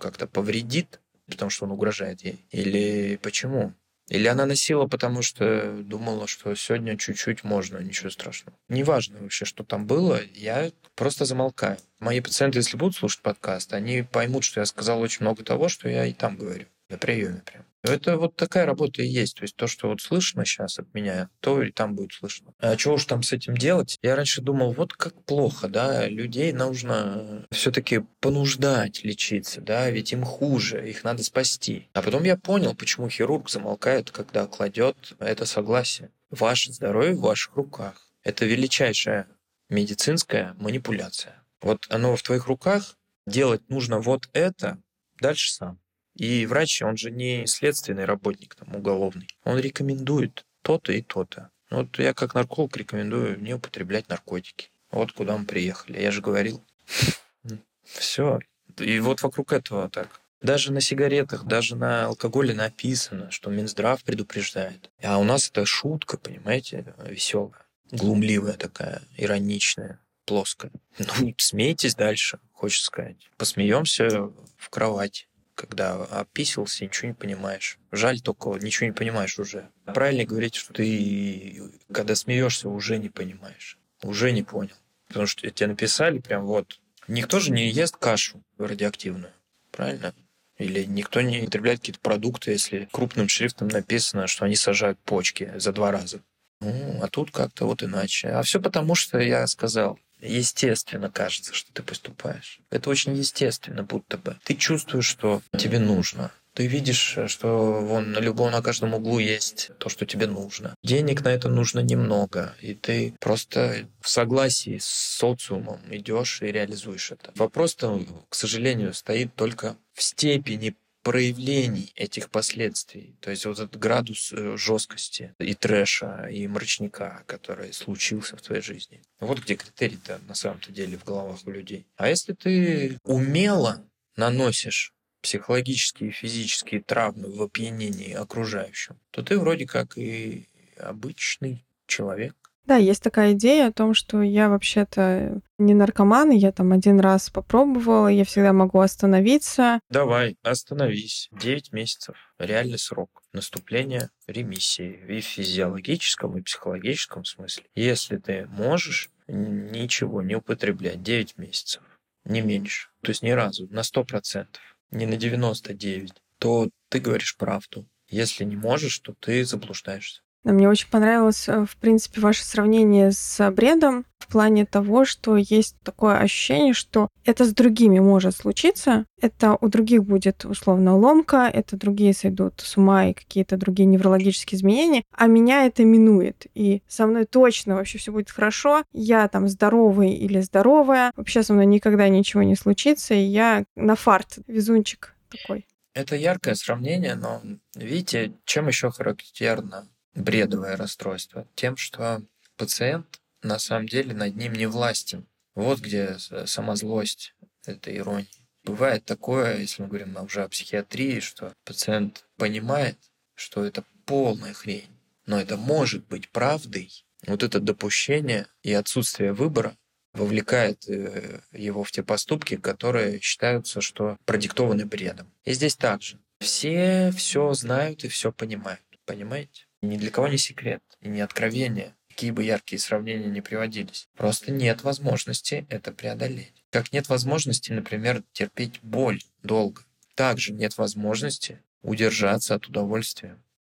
[0.00, 2.44] как-то повредит, потому что он угрожает ей?
[2.50, 3.72] Или почему?
[4.08, 8.56] Или она носила, потому что думала, что сегодня чуть-чуть можно, ничего страшного.
[8.68, 11.78] Неважно вообще, что там было, я просто замолкаю.
[11.98, 15.88] Мои пациенты, если будут слушать подкаст, они поймут, что я сказал очень много того, что
[15.88, 16.66] я и там говорю.
[16.88, 17.64] На приеме прям.
[17.86, 19.36] Это вот такая работа и есть.
[19.36, 22.52] То есть то, что вот слышно сейчас от меня, то и там будет слышно.
[22.58, 23.98] А что уж там с этим делать?
[24.02, 30.24] Я раньше думал, вот как плохо, да, людей нужно все-таки понуждать лечиться, да, ведь им
[30.24, 31.88] хуже, их надо спасти.
[31.92, 36.10] А потом я понял, почему хирург замолкает, когда кладет это согласие.
[36.30, 38.10] Ваше здоровье в ваших руках.
[38.22, 39.28] Это величайшая
[39.68, 41.42] медицинская манипуляция.
[41.60, 44.78] Вот оно в твоих руках, делать нужно вот это,
[45.20, 45.80] дальше сам.
[46.16, 49.28] И врач, он же не следственный работник там, уголовный.
[49.44, 51.50] Он рекомендует то-то и то-то.
[51.70, 54.70] Вот я как нарколог рекомендую не употреблять наркотики.
[54.90, 56.00] Вот куда мы приехали.
[56.00, 56.64] Я же говорил.
[57.84, 58.40] Все.
[58.78, 60.20] И вот вокруг этого так.
[60.40, 64.90] Даже на сигаретах, даже на алкоголе написано, что Минздрав предупреждает.
[65.02, 70.70] А у нас это шутка, понимаете, веселая, глумливая такая, ироничная, плоская.
[70.98, 73.30] Ну, смейтесь дальше, хочется сказать.
[73.38, 75.26] Посмеемся в кровать
[75.56, 77.78] когда описывался, ничего не понимаешь.
[77.90, 79.70] Жаль только, ничего не понимаешь уже.
[79.86, 83.78] Правильно говорить, что ты, когда смеешься, уже не понимаешь.
[84.02, 84.76] Уже не понял.
[85.08, 86.80] Потому что тебе написали прям вот.
[87.08, 89.32] Никто же не ест кашу радиоактивную.
[89.72, 90.14] Правильно?
[90.58, 95.72] Или никто не употребляет какие-то продукты, если крупным шрифтом написано, что они сажают почки за
[95.72, 96.22] два раза.
[96.60, 98.28] Ну, а тут как-то вот иначе.
[98.28, 102.60] А все потому, что я сказал, естественно кажется, что ты поступаешь.
[102.70, 104.36] Это очень естественно, будто бы.
[104.44, 106.32] Ты чувствуешь, что тебе нужно.
[106.56, 110.74] Ты видишь, что вон на любом, на каждом углу есть то, что тебе нужно.
[110.82, 117.12] Денег на это нужно немного, и ты просто в согласии с социумом идешь и реализуешь
[117.12, 117.30] это.
[117.34, 120.74] Вопрос-то, к сожалению, стоит только в степени
[121.06, 123.14] проявлений этих последствий.
[123.20, 128.60] То есть вот этот градус э, жесткости и трэша, и мрачника, который случился в твоей
[128.60, 129.00] жизни.
[129.20, 131.86] Вот где критерий-то на самом-то деле в головах у людей.
[131.94, 139.64] А если ты умело наносишь психологические и физические травмы в опьянении окружающим, то ты вроде
[139.64, 142.34] как и обычный человек.
[142.66, 147.30] Да, есть такая идея о том, что я вообще-то не наркоман, я там один раз
[147.30, 149.80] попробовала, я всегда могу остановиться.
[149.88, 151.28] Давай, остановись.
[151.30, 152.16] 9 месяцев.
[152.38, 157.64] Реальный срок наступления ремиссии и в физиологическом, и психологическом смысле.
[157.76, 161.82] Если ты можешь ничего не употреблять 9 месяцев,
[162.24, 164.46] не меньше, то есть ни разу, на 100%,
[164.90, 167.88] не на 99, то ты говоришь правду.
[168.08, 170.22] Если не можешь, то ты заблуждаешься.
[170.52, 175.74] Мне очень понравилось, э, в принципе, ваше сравнение с бредом в плане того, что есть
[175.82, 181.76] такое ощущение, что это с другими может случиться, это у других будет условно ломка, это
[181.76, 186.46] другие сойдут с ума и какие-то другие неврологические изменения, а меня это минует.
[186.54, 191.54] И со мной точно вообще все будет хорошо, я там здоровый или здоровая, вообще со
[191.54, 195.66] мной никогда ничего не случится, и я на фарт, везунчик такой.
[195.92, 197.42] Это яркое сравнение, но
[197.74, 201.46] видите, чем еще характерно бредовое расстройство?
[201.54, 202.22] Тем, что
[202.56, 205.26] пациент на самом деле над ним не властен.
[205.54, 208.28] Вот где сама злость этой иронии.
[208.64, 212.98] Бывает такое, если мы говорим уже о психиатрии, что пациент понимает,
[213.34, 214.90] что это полная хрень,
[215.24, 217.04] но это может быть правдой.
[217.26, 219.76] Вот это допущение и отсутствие выбора
[220.12, 225.30] вовлекает э, его в те поступки, которые считаются, что продиктованы бредом.
[225.44, 226.18] И здесь также.
[226.40, 228.80] Все все знают и все понимают.
[229.04, 229.65] Понимаете?
[229.86, 234.08] Ни для кого не секрет и не откровение, какие бы яркие сравнения не приводились.
[234.16, 236.64] Просто нет возможности это преодолеть.
[236.70, 239.82] Как нет возможности, например, терпеть боль долго.
[240.14, 243.38] Также нет возможности удержаться от удовольствия.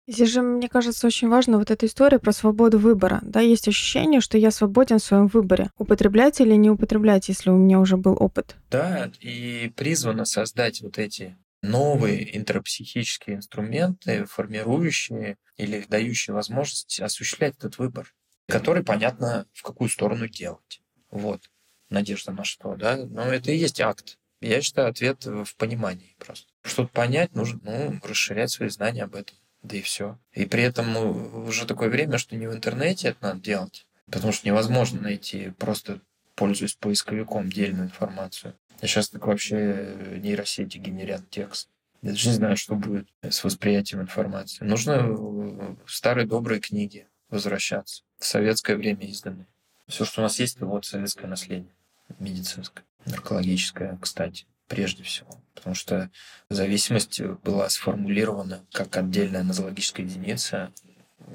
[0.10, 3.20] Здесь же, мне кажется, очень важно вот эта история про свободу выбора.
[3.24, 5.70] Да, есть ощущение, что я свободен в своем выборе.
[5.78, 8.56] Употреблять или не употреблять, если у меня уже был опыт.
[8.72, 17.78] Да, и призвано создать вот эти новые интерпсихические инструменты, формирующие или дающие возможность осуществлять этот
[17.78, 18.14] выбор,
[18.48, 20.82] который понятно, в какую сторону делать.
[21.10, 21.50] Вот.
[21.90, 22.98] Надежда на что, да?
[22.98, 24.18] Но это и есть акт.
[24.40, 26.48] Я считаю, ответ в понимании просто.
[26.64, 29.36] Что-то понять, нужно ну, расширять свои знания об этом.
[29.64, 30.20] Да и все.
[30.34, 34.32] И при этом ну, уже такое время, что не в интернете это надо делать, потому
[34.32, 36.02] что невозможно найти просто
[36.38, 38.56] пользуясь поисковиком дельную информацию.
[38.82, 41.70] А сейчас так вообще нейросети генерят текст.
[42.02, 44.64] Я даже не знаю, что будет с восприятием информации.
[44.64, 49.48] Нужно в старые добрые книги возвращаться, в советское время изданные.
[49.88, 51.74] Все, что у нас есть, это вот советское наследие,
[52.20, 55.30] медицинское, наркологическое, кстати, прежде всего.
[55.56, 56.12] Потому что
[56.50, 60.72] зависимость была сформулирована как отдельная нозологическая единица.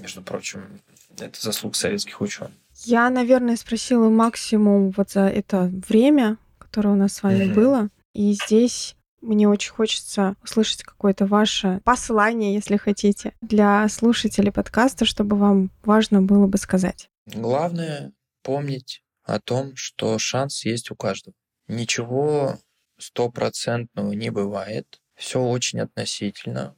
[0.00, 0.80] Между прочим,
[1.18, 2.52] это заслуг советских ученых.
[2.84, 6.38] Я, наверное, спросила максимум вот за это время,
[6.72, 7.54] которое у нас с вами mm-hmm.
[7.54, 7.88] было.
[8.14, 15.36] И здесь мне очень хочется услышать какое-то ваше послание, если хотите, для слушателей подкаста, чтобы
[15.36, 17.10] вам важно было бы сказать.
[17.26, 18.12] Главное
[18.42, 21.34] помнить о том, что шанс есть у каждого.
[21.68, 22.58] Ничего
[22.98, 24.98] стопроцентного не бывает.
[25.14, 26.74] Все очень относительно.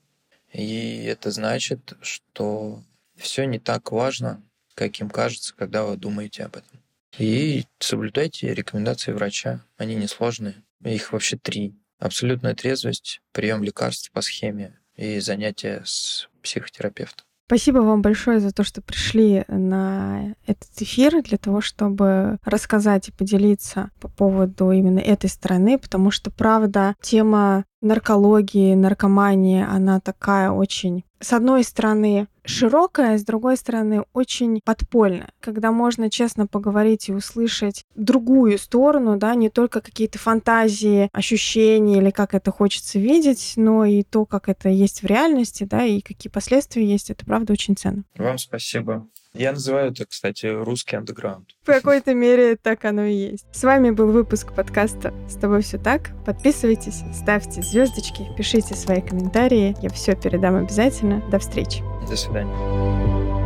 [0.52, 2.82] И это значит, что
[3.16, 4.42] все не так важно,
[4.74, 6.83] как им кажется, когда вы думаете об этом.
[7.18, 9.64] И соблюдайте рекомендации врача.
[9.76, 10.64] Они несложные.
[10.84, 11.74] Их вообще три.
[11.98, 17.24] Абсолютная трезвость, прием лекарств по схеме и занятия с психотерапевтом.
[17.46, 23.12] Спасибо вам большое за то, что пришли на этот эфир для того, чтобы рассказать и
[23.12, 31.04] поделиться по поводу именно этой стороны, потому что, правда, тема наркологии, наркомании, она такая очень,
[31.20, 37.84] с одной стороны, широкая, с другой стороны, очень подпольная, когда можно честно поговорить и услышать
[37.94, 44.02] другую сторону, да, не только какие-то фантазии, ощущения или как это хочется видеть, но и
[44.02, 48.04] то, как это есть в реальности, да, и какие последствия есть, это правда очень ценно.
[48.16, 49.08] Вам спасибо.
[49.34, 51.50] Я называю это, кстати, русский андеграунд.
[51.62, 53.46] В какой-то мере так оно и есть.
[53.52, 56.10] С вами был выпуск подкаста «С тобой все так».
[56.24, 59.76] Подписывайтесь, ставьте звездочки, пишите свои комментарии.
[59.82, 61.20] Я все передам обязательно.
[61.30, 61.82] До встречи.
[62.08, 63.43] До свидания.